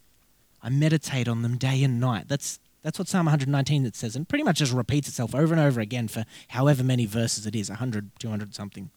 I 0.63 0.69
meditate 0.69 1.27
on 1.27 1.43
them 1.43 1.57
day 1.57 1.83
and 1.83 1.99
night. 1.99 2.29
That's, 2.29 2.61
that's 2.89 2.99
what 2.99 3.07
Psalm 3.07 3.27
119 3.27 3.83
that 3.83 3.95
says, 3.95 4.17
and 4.17 4.27
pretty 4.27 4.43
much 4.43 4.61
just 4.61 4.73
repeats 4.73 5.09
itself 5.09 5.35
over 5.35 5.53
and 5.53 5.61
over 5.61 5.79
again 5.79 6.09
for 6.09 6.25
however 6.49 6.83
many 6.83 7.05
verses 7.05 7.45
it 7.45 7.55
is 7.55 7.69
100, 7.69 8.13
200 8.19 8.55
something. 8.55 8.89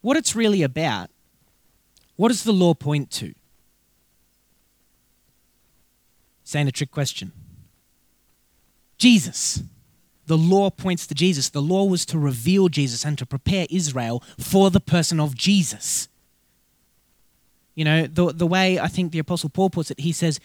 What 0.00 0.16
it's 0.16 0.34
really 0.34 0.62
about, 0.62 1.10
what 2.16 2.28
does 2.28 2.44
the 2.44 2.52
law 2.52 2.72
point 2.72 3.10
to? 3.10 3.34
Saying 6.44 6.66
a 6.66 6.72
trick 6.72 6.90
question. 6.90 7.32
Jesus. 8.96 9.62
The 10.24 10.38
law 10.38 10.70
points 10.70 11.06
to 11.08 11.14
Jesus. 11.14 11.50
The 11.50 11.60
law 11.60 11.84
was 11.84 12.06
to 12.06 12.18
reveal 12.18 12.70
Jesus 12.70 13.04
and 13.04 13.18
to 13.18 13.26
prepare 13.26 13.66
Israel 13.68 14.24
for 14.38 14.70
the 14.70 14.80
person 14.80 15.20
of 15.20 15.34
Jesus. 15.34 16.08
You 17.74 17.84
know, 17.84 18.06
the, 18.06 18.32
the 18.32 18.46
way 18.46 18.80
I 18.80 18.88
think 18.88 19.12
the 19.12 19.18
Apostle 19.18 19.50
Paul 19.50 19.68
puts 19.68 19.90
it, 19.90 20.00
he 20.00 20.12
says, 20.12 20.40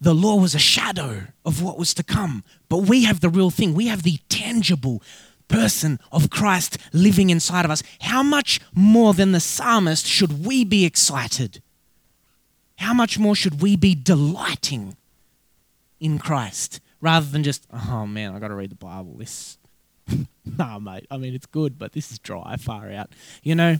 the 0.00 0.14
law 0.14 0.36
was 0.36 0.54
a 0.54 0.58
shadow 0.58 1.22
of 1.44 1.62
what 1.62 1.78
was 1.78 1.94
to 1.94 2.02
come, 2.02 2.44
but 2.68 2.78
we 2.78 3.04
have 3.04 3.20
the 3.20 3.28
real 3.28 3.50
thing. 3.50 3.74
We 3.74 3.88
have 3.88 4.02
the 4.02 4.18
tangible 4.28 5.02
person 5.48 5.98
of 6.12 6.30
Christ 6.30 6.78
living 6.92 7.30
inside 7.30 7.64
of 7.64 7.70
us. 7.70 7.82
How 8.02 8.22
much 8.22 8.60
more 8.74 9.14
than 9.14 9.32
the 9.32 9.40
psalmist 9.40 10.06
should 10.06 10.44
we 10.44 10.64
be 10.64 10.84
excited? 10.84 11.62
How 12.76 12.94
much 12.94 13.18
more 13.18 13.34
should 13.34 13.60
we 13.60 13.76
be 13.76 13.94
delighting 13.94 14.96
in 15.98 16.18
Christ? 16.18 16.80
rather 17.00 17.26
than 17.26 17.42
just, 17.42 17.66
oh 17.72 18.06
man, 18.06 18.34
I 18.34 18.38
got 18.38 18.48
to 18.48 18.54
read 18.54 18.70
the 18.70 18.76
Bible. 18.76 19.14
This, 19.16 19.58
nah, 20.58 20.78
mate. 20.78 21.06
I 21.10 21.16
mean, 21.16 21.34
it's 21.34 21.46
good, 21.46 21.78
but 21.78 21.92
this 21.92 22.10
is 22.10 22.18
dry, 22.18 22.56
far 22.56 22.90
out. 22.90 23.10
You 23.42 23.54
know, 23.54 23.78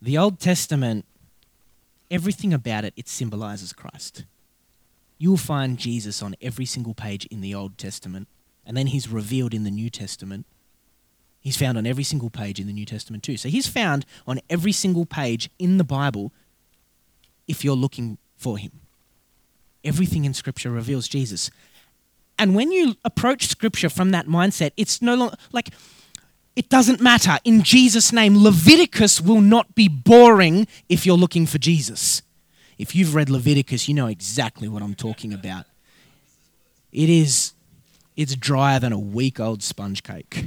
the 0.00 0.18
Old 0.18 0.40
Testament, 0.40 1.04
everything 2.12 2.52
about 2.52 2.84
it, 2.84 2.92
it 2.96 3.08
symbolizes 3.08 3.72
Christ. 3.72 4.24
You'll 5.18 5.36
find 5.36 5.78
Jesus 5.78 6.22
on 6.22 6.36
every 6.40 6.66
single 6.66 6.94
page 6.94 7.26
in 7.26 7.40
the 7.40 7.54
Old 7.54 7.78
Testament, 7.78 8.28
and 8.66 8.76
then 8.76 8.88
he's 8.88 9.08
revealed 9.08 9.54
in 9.54 9.64
the 9.64 9.70
New 9.70 9.90
Testament. 9.90 10.46
He's 11.40 11.56
found 11.56 11.76
on 11.76 11.86
every 11.86 12.04
single 12.04 12.30
page 12.30 12.60
in 12.60 12.66
the 12.68 12.72
New 12.72 12.84
Testament 12.84 13.24
too. 13.24 13.36
So 13.36 13.48
he's 13.48 13.66
found 13.66 14.06
on 14.26 14.40
every 14.48 14.70
single 14.70 15.06
page 15.06 15.50
in 15.58 15.78
the 15.78 15.84
Bible 15.84 16.32
if 17.48 17.64
you're 17.64 17.74
looking 17.74 18.18
for 18.36 18.58
him. 18.58 18.72
Everything 19.82 20.24
in 20.24 20.34
Scripture 20.34 20.70
reveals 20.70 21.08
Jesus. 21.08 21.50
And 22.38 22.54
when 22.54 22.70
you 22.70 22.94
approach 23.04 23.48
Scripture 23.48 23.88
from 23.88 24.10
that 24.10 24.26
mindset, 24.26 24.70
it's 24.76 25.02
no 25.02 25.14
longer 25.16 25.36
like 25.50 25.70
It 26.54 26.68
doesn't 26.68 27.00
matter. 27.00 27.38
In 27.44 27.62
Jesus' 27.62 28.12
name, 28.12 28.42
Leviticus 28.42 29.20
will 29.20 29.40
not 29.40 29.74
be 29.74 29.88
boring 29.88 30.66
if 30.88 31.06
you're 31.06 31.16
looking 31.16 31.46
for 31.46 31.58
Jesus. 31.58 32.22
If 32.78 32.94
you've 32.94 33.14
read 33.14 33.30
Leviticus, 33.30 33.88
you 33.88 33.94
know 33.94 34.06
exactly 34.06 34.68
what 34.68 34.82
I'm 34.82 34.94
talking 34.94 35.32
about. 35.32 35.66
It 36.92 37.08
is 37.08 37.54
it's 38.16 38.36
drier 38.36 38.78
than 38.78 38.92
a 38.92 38.98
week 38.98 39.40
old 39.40 39.62
sponge 39.62 40.02
cake 40.02 40.46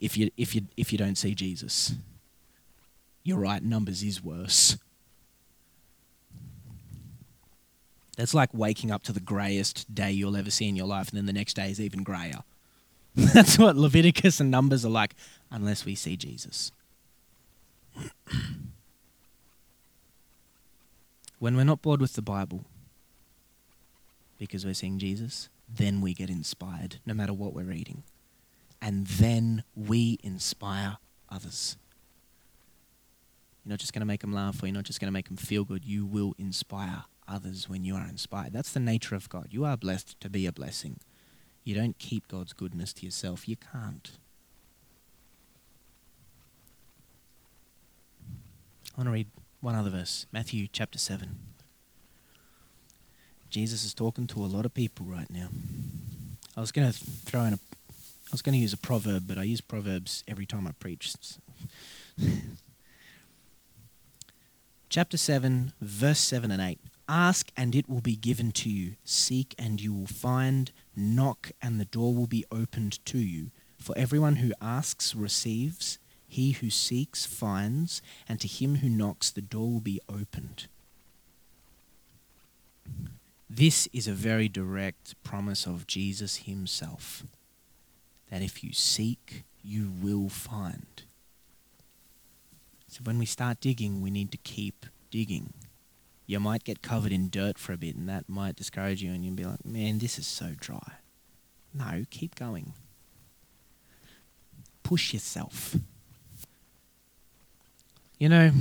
if 0.00 0.16
you 0.16 0.30
if 0.36 0.54
you 0.54 0.62
if 0.76 0.92
you 0.92 0.98
don't 0.98 1.16
see 1.16 1.34
Jesus. 1.34 1.94
You're 3.22 3.38
right, 3.38 3.62
numbers 3.62 4.02
is 4.02 4.24
worse. 4.24 4.76
That's 8.16 8.34
like 8.34 8.50
waking 8.52 8.90
up 8.90 9.02
to 9.04 9.12
the 9.12 9.20
greyest 9.20 9.94
day 9.94 10.10
you'll 10.10 10.36
ever 10.36 10.50
see 10.50 10.68
in 10.68 10.76
your 10.76 10.86
life, 10.86 11.10
and 11.10 11.16
then 11.16 11.26
the 11.26 11.32
next 11.32 11.54
day 11.54 11.70
is 11.70 11.80
even 11.80 12.02
greyer. 12.02 12.42
That's 13.34 13.58
what 13.58 13.76
Leviticus 13.76 14.40
and 14.40 14.50
Numbers 14.50 14.84
are 14.84 14.90
like, 14.90 15.14
unless 15.50 15.84
we 15.84 15.94
see 15.94 16.16
Jesus. 16.16 16.72
when 21.38 21.56
we're 21.56 21.64
not 21.64 21.82
bored 21.82 22.00
with 22.00 22.12
the 22.12 22.22
Bible 22.22 22.64
because 24.38 24.64
we're 24.64 24.74
seeing 24.74 24.98
Jesus, 24.98 25.48
then 25.68 26.00
we 26.00 26.14
get 26.14 26.30
inspired, 26.30 27.00
no 27.04 27.14
matter 27.14 27.32
what 27.32 27.52
we're 27.52 27.64
reading. 27.64 28.04
And 28.80 29.06
then 29.06 29.64
we 29.74 30.18
inspire 30.22 30.98
others. 31.28 31.76
You're 33.64 33.70
not 33.70 33.80
just 33.80 33.92
going 33.92 34.00
to 34.00 34.06
make 34.06 34.22
them 34.22 34.32
laugh 34.32 34.62
or 34.62 34.66
you're 34.66 34.74
not 34.74 34.84
just 34.84 35.00
going 35.00 35.08
to 35.08 35.12
make 35.12 35.28
them 35.28 35.36
feel 35.36 35.64
good. 35.64 35.84
You 35.84 36.06
will 36.06 36.34
inspire 36.38 37.04
others 37.28 37.68
when 37.68 37.84
you 37.84 37.94
are 37.94 38.06
inspired. 38.08 38.52
That's 38.52 38.72
the 38.72 38.80
nature 38.80 39.14
of 39.14 39.28
God. 39.28 39.48
You 39.50 39.64
are 39.64 39.76
blessed 39.76 40.18
to 40.20 40.30
be 40.30 40.46
a 40.46 40.52
blessing. 40.52 40.98
You 41.70 41.76
don't 41.76 41.96
keep 42.00 42.26
God's 42.26 42.52
goodness 42.52 42.92
to 42.94 43.04
yourself. 43.04 43.48
You 43.48 43.54
can't. 43.54 44.10
I 48.92 48.98
want 48.98 49.06
to 49.06 49.12
read 49.12 49.28
one 49.60 49.76
other 49.76 49.90
verse 49.90 50.26
Matthew 50.32 50.66
chapter 50.66 50.98
7. 50.98 51.38
Jesus 53.50 53.84
is 53.84 53.94
talking 53.94 54.26
to 54.26 54.40
a 54.40 54.50
lot 54.50 54.66
of 54.66 54.74
people 54.74 55.06
right 55.06 55.30
now. 55.30 55.50
I 56.56 56.60
was 56.60 56.72
going 56.72 56.90
to 56.90 56.98
throw 56.98 57.42
in 57.42 57.52
a 57.52 57.60
I 57.86 58.32
was 58.32 58.42
going 58.42 58.54
to 58.54 58.58
use 58.58 58.72
a 58.72 58.76
proverb, 58.76 59.28
but 59.28 59.38
I 59.38 59.44
use 59.44 59.60
proverbs 59.60 60.24
every 60.26 60.46
time 60.46 60.66
I 60.66 60.72
preach. 60.72 61.14
Chapter 64.88 65.16
7, 65.16 65.72
verse 65.80 66.18
7 66.18 66.50
and 66.50 66.60
8. 66.60 66.80
Ask 67.10 67.50
and 67.56 67.74
it 67.74 67.88
will 67.88 68.00
be 68.00 68.14
given 68.14 68.52
to 68.52 68.70
you. 68.70 68.94
Seek 69.04 69.56
and 69.58 69.80
you 69.80 69.92
will 69.92 70.06
find. 70.06 70.70
Knock 70.94 71.50
and 71.60 71.80
the 71.80 71.84
door 71.84 72.14
will 72.14 72.28
be 72.28 72.44
opened 72.52 73.04
to 73.06 73.18
you. 73.18 73.50
For 73.78 73.98
everyone 73.98 74.36
who 74.36 74.52
asks 74.62 75.16
receives, 75.16 75.98
he 76.28 76.52
who 76.52 76.70
seeks 76.70 77.26
finds, 77.26 78.00
and 78.28 78.38
to 78.40 78.46
him 78.46 78.76
who 78.76 78.88
knocks 78.88 79.28
the 79.28 79.40
door 79.40 79.72
will 79.72 79.80
be 79.80 80.00
opened. 80.08 80.68
This 83.48 83.88
is 83.92 84.06
a 84.06 84.12
very 84.12 84.48
direct 84.48 85.20
promise 85.24 85.66
of 85.66 85.88
Jesus 85.88 86.36
himself 86.36 87.24
that 88.30 88.42
if 88.42 88.62
you 88.62 88.72
seek, 88.72 89.42
you 89.64 89.90
will 90.00 90.28
find. 90.28 91.02
So 92.86 93.00
when 93.02 93.18
we 93.18 93.26
start 93.26 93.60
digging, 93.60 94.00
we 94.00 94.12
need 94.12 94.30
to 94.30 94.38
keep 94.38 94.86
digging 95.10 95.52
you 96.30 96.38
might 96.38 96.62
get 96.62 96.80
covered 96.80 97.10
in 97.10 97.28
dirt 97.28 97.58
for 97.58 97.72
a 97.72 97.76
bit 97.76 97.96
and 97.96 98.08
that 98.08 98.28
might 98.28 98.54
discourage 98.54 99.02
you 99.02 99.10
and 99.10 99.24
you'll 99.24 99.34
be 99.34 99.44
like, 99.44 99.64
man, 99.64 99.98
this 99.98 100.16
is 100.16 100.28
so 100.28 100.52
dry. 100.60 100.98
No, 101.74 102.04
keep 102.08 102.36
going. 102.36 102.72
Push 104.84 105.12
yourself. 105.12 105.74
You 108.16 108.28
know, 108.28 108.52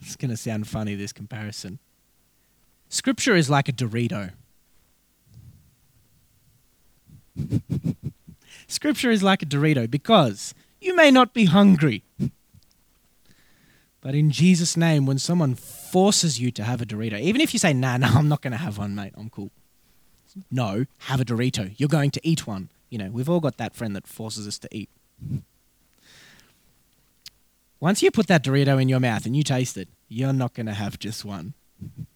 it's 0.00 0.16
going 0.16 0.30
to 0.30 0.36
sound 0.36 0.66
funny, 0.66 0.94
this 0.94 1.12
comparison. 1.12 1.78
Scripture 2.88 3.36
is 3.36 3.50
like 3.50 3.68
a 3.68 3.72
Dorito. 3.72 4.32
Scripture 8.66 9.10
is 9.10 9.22
like 9.22 9.42
a 9.42 9.46
Dorito 9.46 9.90
because 9.90 10.54
you 10.80 10.96
may 10.96 11.10
not 11.10 11.34
be 11.34 11.44
hungry. 11.44 12.02
But 14.00 14.14
in 14.14 14.30
Jesus' 14.30 14.76
name, 14.76 15.04
when 15.04 15.18
someone 15.18 15.54
forces 15.86 16.40
you 16.40 16.50
to 16.52 16.64
have 16.64 16.80
a 16.80 16.86
Dorito, 16.86 17.18
even 17.20 17.40
if 17.40 17.52
you 17.52 17.58
say, 17.58 17.72
nah, 17.72 17.96
nah, 18.02 18.18
I'm 18.18 18.28
not 18.28 18.42
going 18.42 18.52
to 18.52 18.58
have 18.58 18.78
one, 18.78 18.94
mate, 18.94 19.12
I'm 19.16 19.30
cool. 19.30 19.50
No, 20.50 20.84
have 20.98 21.20
a 21.20 21.24
Dorito. 21.24 21.72
You're 21.78 21.88
going 21.88 22.10
to 22.10 22.20
eat 22.22 22.46
one. 22.46 22.68
You 22.90 22.98
know, 22.98 23.10
we've 23.10 23.28
all 23.28 23.40
got 23.40 23.56
that 23.56 23.74
friend 23.74 23.96
that 23.96 24.06
forces 24.06 24.46
us 24.46 24.58
to 24.58 24.68
eat. 24.70 24.90
Once 27.80 28.02
you 28.02 28.10
put 28.10 28.26
that 28.26 28.44
Dorito 28.44 28.80
in 28.80 28.88
your 28.88 29.00
mouth 29.00 29.26
and 29.26 29.36
you 29.36 29.42
taste 29.42 29.76
it, 29.76 29.88
you're 30.08 30.32
not 30.32 30.54
going 30.54 30.66
to 30.66 30.74
have 30.74 30.98
just 30.98 31.24
one. 31.24 31.54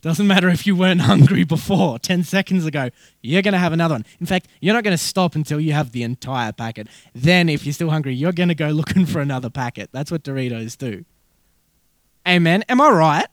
Doesn't 0.00 0.28
matter 0.28 0.48
if 0.48 0.64
you 0.64 0.76
weren't 0.76 1.00
hungry 1.00 1.42
before, 1.42 1.98
10 1.98 2.22
seconds 2.22 2.64
ago, 2.64 2.90
you're 3.20 3.42
going 3.42 3.52
to 3.52 3.58
have 3.58 3.72
another 3.72 3.96
one. 3.96 4.06
In 4.20 4.26
fact, 4.26 4.46
you're 4.60 4.74
not 4.74 4.84
going 4.84 4.96
to 4.96 5.02
stop 5.02 5.34
until 5.34 5.58
you 5.58 5.72
have 5.72 5.90
the 5.90 6.04
entire 6.04 6.52
packet. 6.52 6.86
Then, 7.14 7.48
if 7.48 7.66
you're 7.66 7.72
still 7.72 7.90
hungry, 7.90 8.14
you're 8.14 8.32
going 8.32 8.48
to 8.48 8.54
go 8.54 8.68
looking 8.68 9.06
for 9.06 9.20
another 9.20 9.50
packet. 9.50 9.90
That's 9.90 10.12
what 10.12 10.22
Doritos 10.22 10.78
do. 10.78 11.04
Amen. 12.28 12.62
Am 12.68 12.78
I 12.78 12.90
right? 12.90 13.26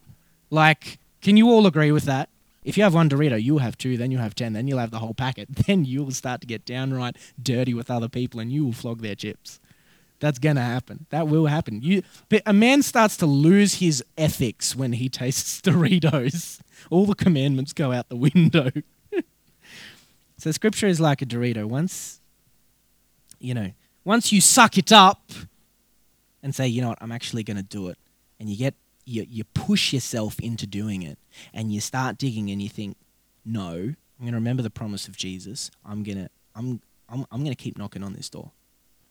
Like, 0.49 0.99
can 1.21 1.35
you 1.35 1.49
all 1.49 1.67
agree 1.67 1.91
with 1.91 2.05
that? 2.05 2.29
If 2.63 2.77
you 2.77 2.83
have 2.83 2.93
one 2.93 3.09
Dorito, 3.09 3.41
you'll 3.41 3.59
have 3.59 3.77
two, 3.77 3.97
then 3.97 4.09
you'll 4.09 4.21
have 4.21 4.35
10, 4.35 4.53
then 4.53 4.67
you'll 4.67 4.79
have 4.79 4.91
the 4.91 4.99
whole 4.99 5.13
packet. 5.13 5.49
Then 5.67 5.83
you'll 5.83 6.11
start 6.11 6.39
to 6.41 6.47
get 6.47 6.65
downright 6.65 7.17
dirty 7.41 7.73
with 7.73 7.91
other 7.91 8.07
people 8.07 8.39
and 8.39 8.51
you 8.51 8.63
will 8.63 8.71
flog 8.71 9.01
their 9.01 9.13
chips. 9.13 9.59
That's 10.21 10.39
going 10.39 10.55
to 10.55 10.61
happen. 10.61 11.07
That 11.09 11.27
will 11.27 11.47
happen. 11.47 11.81
You, 11.81 12.03
but 12.29 12.41
a 12.45 12.53
man 12.53 12.81
starts 12.81 13.17
to 13.17 13.25
lose 13.25 13.75
his 13.75 14.01
ethics 14.17 14.75
when 14.75 14.93
he 14.93 15.09
tastes 15.09 15.61
Doritos. 15.63 16.61
All 16.89 17.05
the 17.05 17.15
commandments 17.15 17.73
go 17.73 17.91
out 17.91 18.07
the 18.07 18.15
window. 18.15 18.71
so 20.37 20.51
scripture 20.51 20.87
is 20.87 21.01
like 21.01 21.21
a 21.21 21.25
Dorito. 21.25 21.65
Once, 21.65 22.21
you 23.39 23.53
know, 23.53 23.71
once 24.05 24.31
you 24.31 24.39
suck 24.39 24.77
it 24.77 24.93
up 24.93 25.31
and 26.41 26.55
say, 26.55 26.65
you 26.65 26.81
know 26.81 26.89
what, 26.89 26.99
I'm 27.01 27.11
actually 27.11 27.43
going 27.43 27.57
to 27.57 27.63
do 27.63 27.89
it, 27.89 27.97
and 28.39 28.49
you 28.49 28.55
get 28.55 28.75
you, 29.05 29.25
you 29.29 29.43
push 29.43 29.93
yourself 29.93 30.39
into 30.39 30.67
doing 30.67 31.01
it 31.03 31.17
and 31.53 31.71
you 31.71 31.79
start 31.79 32.17
digging 32.17 32.49
and 32.49 32.61
you 32.61 32.69
think, 32.69 32.97
no, 33.45 33.71
I'm 33.71 33.95
going 34.19 34.31
to 34.31 34.37
remember 34.37 34.63
the 34.63 34.69
promise 34.69 35.07
of 35.07 35.15
Jesus. 35.15 35.71
I'm 35.85 36.03
going 36.03 36.17
to, 36.17 36.29
I'm, 36.55 36.81
I'm, 37.09 37.25
I'm 37.31 37.39
going 37.41 37.55
to 37.55 37.63
keep 37.63 37.77
knocking 37.77 38.03
on 38.03 38.13
this 38.13 38.29
door. 38.29 38.51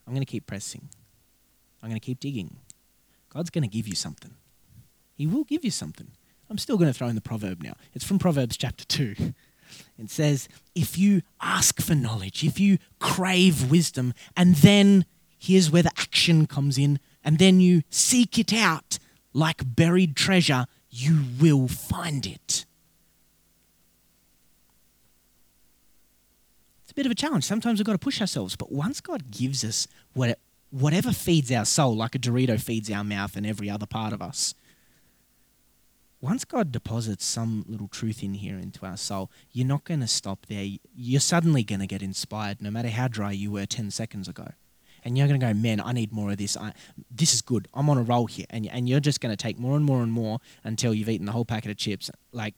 I'm 0.05 0.13
going 0.13 0.25
to 0.25 0.31
keep 0.31 0.45
pressing. 0.45 0.89
I'm 1.81 1.89
going 1.89 1.99
to 1.99 2.05
keep 2.05 2.19
digging. 2.19 2.57
God's 3.29 3.49
going 3.49 3.63
to 3.63 3.69
give 3.69 3.87
you 3.87 3.95
something. 3.95 4.31
He 5.15 5.25
will 5.25 5.43
give 5.43 5.63
you 5.63 5.71
something. 5.71 6.07
I'm 6.49 6.57
still 6.57 6.77
going 6.77 6.91
to 6.91 6.97
throw 6.97 7.07
in 7.07 7.15
the 7.15 7.21
proverb 7.21 7.63
now. 7.63 7.73
It's 7.93 8.05
from 8.05 8.19
Proverbs 8.19 8.57
chapter 8.57 8.85
2. 8.85 9.15
It 9.97 10.11
says, 10.11 10.47
If 10.75 10.97
you 10.97 11.23
ask 11.41 11.81
for 11.81 11.95
knowledge, 11.95 12.43
if 12.43 12.59
you 12.59 12.77
crave 12.99 13.69
wisdom, 13.69 14.13
and 14.37 14.55
then 14.55 15.05
here's 15.37 15.71
where 15.71 15.83
the 15.83 15.91
action 15.97 16.45
comes 16.45 16.77
in, 16.77 16.99
and 17.23 17.39
then 17.39 17.59
you 17.59 17.81
seek 17.89 18.37
it 18.37 18.53
out, 18.53 18.99
like 19.35 19.75
buried 19.75 20.15
treasure, 20.15 20.65
you 20.89 21.25
will 21.41 21.67
find 21.67 22.25
it. 22.25 22.65
It's 26.81 26.91
a 26.91 26.95
bit 26.95 27.05
of 27.05 27.11
a 27.11 27.15
challenge. 27.15 27.43
Sometimes 27.43 27.77
we've 27.77 27.85
got 27.85 27.91
to 27.91 27.99
push 27.99 28.21
ourselves, 28.21 28.55
but 28.55 28.71
once 28.71 29.01
God 29.01 29.29
gives 29.31 29.65
us 29.65 29.89
what, 30.13 30.39
whatever 30.71 31.11
feeds 31.11 31.51
our 31.51 31.65
soul, 31.65 31.97
like 31.97 32.15
a 32.15 32.19
Dorito 32.19 32.59
feeds 32.59 32.89
our 32.89 33.03
mouth 33.03 33.35
and 33.35 33.45
every 33.45 33.69
other 33.69 33.85
part 33.85 34.13
of 34.13 34.21
us, 34.21 34.55
once 36.21 36.45
God 36.45 36.71
deposits 36.71 37.25
some 37.25 37.65
little 37.67 37.89
truth 37.89 38.23
in 38.23 38.35
here 38.35 38.57
into 38.57 38.85
our 38.85 38.97
soul, 38.97 39.29
you're 39.51 39.67
not 39.67 39.83
going 39.83 39.99
to 39.99 40.07
stop 40.07 40.45
there. 40.47 40.65
You're 40.95 41.19
suddenly 41.19 41.63
going 41.63 41.81
to 41.81 41.87
get 41.87 42.01
inspired, 42.01 42.61
no 42.61 42.71
matter 42.71 42.89
how 42.89 43.09
dry 43.09 43.33
you 43.33 43.51
were 43.51 43.65
10 43.65 43.91
seconds 43.91 44.29
ago 44.29 44.53
and 45.05 45.15
you're 45.15 45.27
going 45.27 45.39
to 45.39 45.45
go, 45.45 45.53
man, 45.53 45.79
I 45.79 45.91
need 45.91 46.11
more 46.11 46.31
of 46.31 46.37
this. 46.37 46.57
I, 46.57 46.73
this 47.11 47.35
is 47.35 47.41
good. 47.43 47.67
I'm 47.75 47.89
on 47.91 47.99
a 47.99 48.01
roll 48.01 48.25
here. 48.25 48.47
And, 48.49 48.67
and 48.67 48.89
you're 48.89 48.99
just 48.99 49.21
going 49.21 49.31
to 49.31 49.37
take 49.37 49.59
more 49.59 49.77
and 49.77 49.85
more 49.85 50.01
and 50.01 50.11
more 50.11 50.39
until 50.63 50.95
you've 50.95 51.09
eaten 51.09 51.27
the 51.27 51.31
whole 51.31 51.45
packet 51.45 51.69
of 51.69 51.77
chips. 51.77 52.09
Like, 52.31 52.55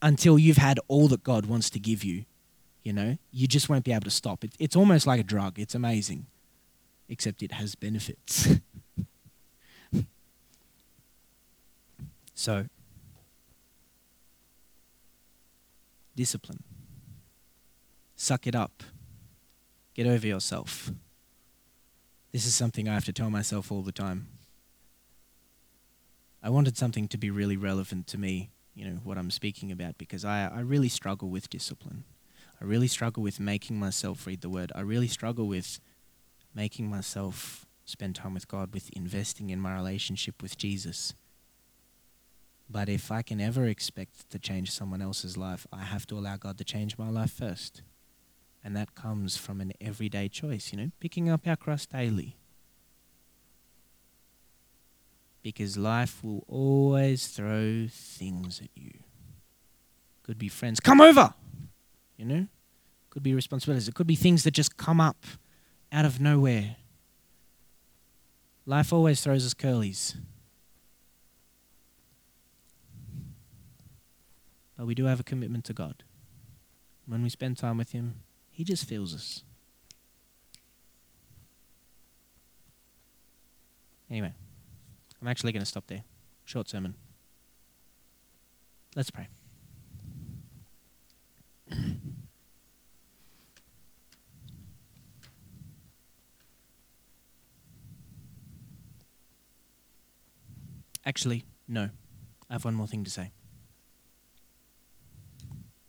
until 0.00 0.38
you've 0.38 0.58
had 0.58 0.78
all 0.86 1.08
that 1.08 1.24
God 1.24 1.46
wants 1.46 1.70
to 1.70 1.80
give 1.80 2.04
you, 2.04 2.24
you 2.84 2.92
know, 2.92 3.18
you 3.32 3.48
just 3.48 3.68
won't 3.68 3.84
be 3.84 3.90
able 3.90 4.04
to 4.04 4.10
stop. 4.10 4.44
It, 4.44 4.52
it's 4.60 4.76
almost 4.76 5.08
like 5.08 5.18
a 5.18 5.24
drug. 5.24 5.58
It's 5.58 5.74
amazing, 5.74 6.26
except 7.08 7.42
it 7.42 7.50
has 7.50 7.74
benefits. 7.74 8.60
so, 12.34 12.66
discipline. 16.14 16.62
Suck 18.14 18.46
it 18.46 18.54
up. 18.54 18.84
Get 19.94 20.06
over 20.06 20.28
yourself. 20.28 20.92
This 22.34 22.46
is 22.46 22.54
something 22.56 22.88
I 22.88 22.94
have 22.94 23.04
to 23.04 23.12
tell 23.12 23.30
myself 23.30 23.70
all 23.70 23.82
the 23.82 23.92
time. 23.92 24.26
I 26.42 26.50
wanted 26.50 26.76
something 26.76 27.06
to 27.06 27.16
be 27.16 27.30
really 27.30 27.56
relevant 27.56 28.08
to 28.08 28.18
me, 28.18 28.50
you 28.74 28.84
know, 28.84 28.98
what 29.04 29.18
I'm 29.18 29.30
speaking 29.30 29.70
about, 29.70 29.98
because 29.98 30.24
I, 30.24 30.48
I 30.52 30.58
really 30.58 30.88
struggle 30.88 31.28
with 31.28 31.48
discipline. 31.48 32.02
I 32.60 32.64
really 32.64 32.88
struggle 32.88 33.22
with 33.22 33.38
making 33.38 33.78
myself 33.78 34.26
read 34.26 34.40
the 34.40 34.48
word. 34.48 34.72
I 34.74 34.80
really 34.80 35.06
struggle 35.06 35.46
with 35.46 35.78
making 36.52 36.90
myself 36.90 37.66
spend 37.84 38.16
time 38.16 38.34
with 38.34 38.48
God, 38.48 38.74
with 38.74 38.90
investing 38.94 39.50
in 39.50 39.60
my 39.60 39.76
relationship 39.76 40.42
with 40.42 40.58
Jesus. 40.58 41.14
But 42.68 42.88
if 42.88 43.12
I 43.12 43.22
can 43.22 43.40
ever 43.40 43.66
expect 43.66 44.28
to 44.30 44.40
change 44.40 44.72
someone 44.72 45.00
else's 45.00 45.36
life, 45.36 45.68
I 45.72 45.84
have 45.84 46.04
to 46.08 46.18
allow 46.18 46.36
God 46.36 46.58
to 46.58 46.64
change 46.64 46.98
my 46.98 47.10
life 47.10 47.30
first. 47.30 47.82
And 48.64 48.74
that 48.74 48.94
comes 48.94 49.36
from 49.36 49.60
an 49.60 49.72
everyday 49.78 50.28
choice, 50.28 50.72
you 50.72 50.78
know, 50.78 50.90
picking 50.98 51.28
up 51.28 51.46
our 51.46 51.54
cross 51.54 51.84
daily. 51.84 52.36
Because 55.42 55.76
life 55.76 56.24
will 56.24 56.44
always 56.48 57.26
throw 57.26 57.86
things 57.90 58.62
at 58.62 58.70
you. 58.74 58.92
Could 60.22 60.38
be 60.38 60.48
friends, 60.48 60.80
come 60.80 61.02
over, 61.02 61.34
you 62.16 62.24
know? 62.24 62.46
Could 63.10 63.22
be 63.22 63.34
responsibilities. 63.34 63.86
It 63.86 63.94
could 63.94 64.06
be 64.06 64.16
things 64.16 64.44
that 64.44 64.52
just 64.52 64.78
come 64.78 64.98
up 64.98 65.26
out 65.92 66.06
of 66.06 66.18
nowhere. 66.18 66.76
Life 68.64 68.94
always 68.94 69.20
throws 69.20 69.44
us 69.44 69.52
curlies. 69.52 70.16
But 74.78 74.86
we 74.86 74.94
do 74.94 75.04
have 75.04 75.20
a 75.20 75.24
commitment 75.24 75.64
to 75.66 75.74
God. 75.74 76.02
When 77.06 77.22
we 77.22 77.28
spend 77.28 77.58
time 77.58 77.76
with 77.76 77.92
Him, 77.92 78.14
He 78.54 78.62
just 78.62 78.88
fills 78.88 79.12
us. 79.12 79.42
Anyway, 84.08 84.32
I'm 85.20 85.26
actually 85.26 85.50
going 85.50 85.62
to 85.62 85.66
stop 85.66 85.88
there. 85.88 86.04
Short 86.44 86.68
sermon. 86.68 86.94
Let's 88.94 89.10
pray. 89.10 89.26
Actually, 101.04 101.44
no. 101.66 101.90
I 102.48 102.52
have 102.52 102.64
one 102.64 102.74
more 102.74 102.86
thing 102.86 103.02
to 103.02 103.10
say. 103.10 103.32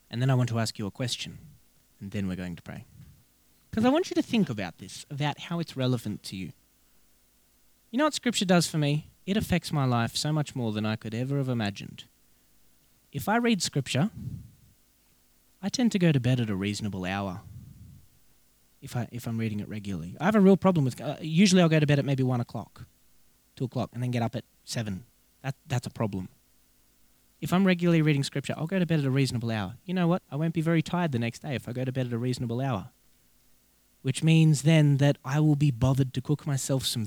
And 0.10 0.20
then 0.20 0.32
I 0.32 0.34
want 0.34 0.50
to 0.50 0.58
ask 0.58 0.80
you 0.80 0.88
a 0.88 0.92
question, 0.92 1.38
and 2.00 2.12
then 2.12 2.28
we're 2.28 2.36
going 2.36 2.56
to 2.56 2.62
pray. 2.62 2.86
Because 3.70 3.86
I 3.86 3.90
want 3.90 4.10
you 4.10 4.16
to 4.16 4.22
think 4.22 4.50
about 4.50 4.78
this, 4.78 5.06
about 5.10 5.40
how 5.40 5.60
it's 5.60 5.76
relevant 5.76 6.24
to 6.24 6.36
you. 6.36 6.52
You 7.92 7.98
know 7.98 8.06
what 8.06 8.14
Scripture 8.14 8.46
does 8.46 8.68
for 8.68 8.78
me? 8.78 9.08
It 9.26 9.38
affects 9.38 9.72
my 9.74 9.86
life 9.86 10.16
so 10.16 10.32
much 10.32 10.56
more 10.56 10.72
than 10.72 10.86
I 10.86 10.96
could 10.96 11.14
ever 11.14 11.38
have 11.38 11.50
imagined. 11.50 12.06
If 13.12 13.28
I 13.28 13.38
read 13.38 13.62
Scripture, 13.62 14.12
I 15.62 15.70
tend 15.70 15.92
to 15.94 16.00
go 16.00 16.12
to 16.12 16.20
bed 16.20 16.40
at 16.40 16.50
a 16.50 16.56
reasonable 16.56 17.06
hour. 17.06 17.42
If 18.82 18.96
I 18.96 19.08
if 19.12 19.26
I'm 19.28 19.38
reading 19.38 19.62
it 19.62 19.68
regularly, 19.68 20.16
I 20.20 20.26
have 20.26 20.36
a 20.36 20.40
real 20.40 20.58
problem 20.58 20.86
with. 20.86 21.02
Uh, 21.02 21.16
usually, 21.22 21.62
I'll 21.62 21.70
go 21.70 21.80
to 21.80 21.88
bed 21.88 21.98
at 21.98 22.06
maybe 22.06 22.22
one 22.22 22.40
o'clock, 22.40 22.84
two 23.56 23.66
o'clock, 23.66 23.90
and 23.94 24.04
then 24.04 24.12
get 24.12 24.22
up 24.22 24.36
at 24.36 24.44
seven. 24.64 25.06
That 25.42 25.56
that's 25.66 25.88
a 25.88 25.90
problem. 25.90 26.30
If 27.42 27.52
I'm 27.52 27.66
regularly 27.66 28.02
reading 28.02 28.24
Scripture, 28.24 28.54
I'll 28.58 28.68
go 28.68 28.80
to 28.80 28.86
bed 28.86 29.00
at 29.00 29.06
a 29.06 29.12
reasonable 29.12 29.52
hour. 29.52 29.76
You 29.86 29.94
know 29.94 30.08
what? 30.08 30.22
I 30.32 30.36
won't 30.36 30.54
be 30.54 30.62
very 30.62 30.82
tired 30.82 31.12
the 31.12 31.20
next 31.20 31.40
day 31.40 31.56
if 31.56 31.68
I 31.68 31.74
go 31.74 31.84
to 31.84 31.92
bed 31.92 32.08
at 32.08 32.14
a 32.14 32.18
reasonable 32.18 32.62
hour. 32.62 32.90
Which 34.04 34.24
means 34.24 34.62
then 34.62 34.98
that 34.98 35.18
I 35.26 35.40
will 35.40 35.56
be 35.56 35.72
bothered 35.72 36.14
to 36.14 36.22
cook 36.22 36.48
myself 36.48 36.86
some 36.86 37.04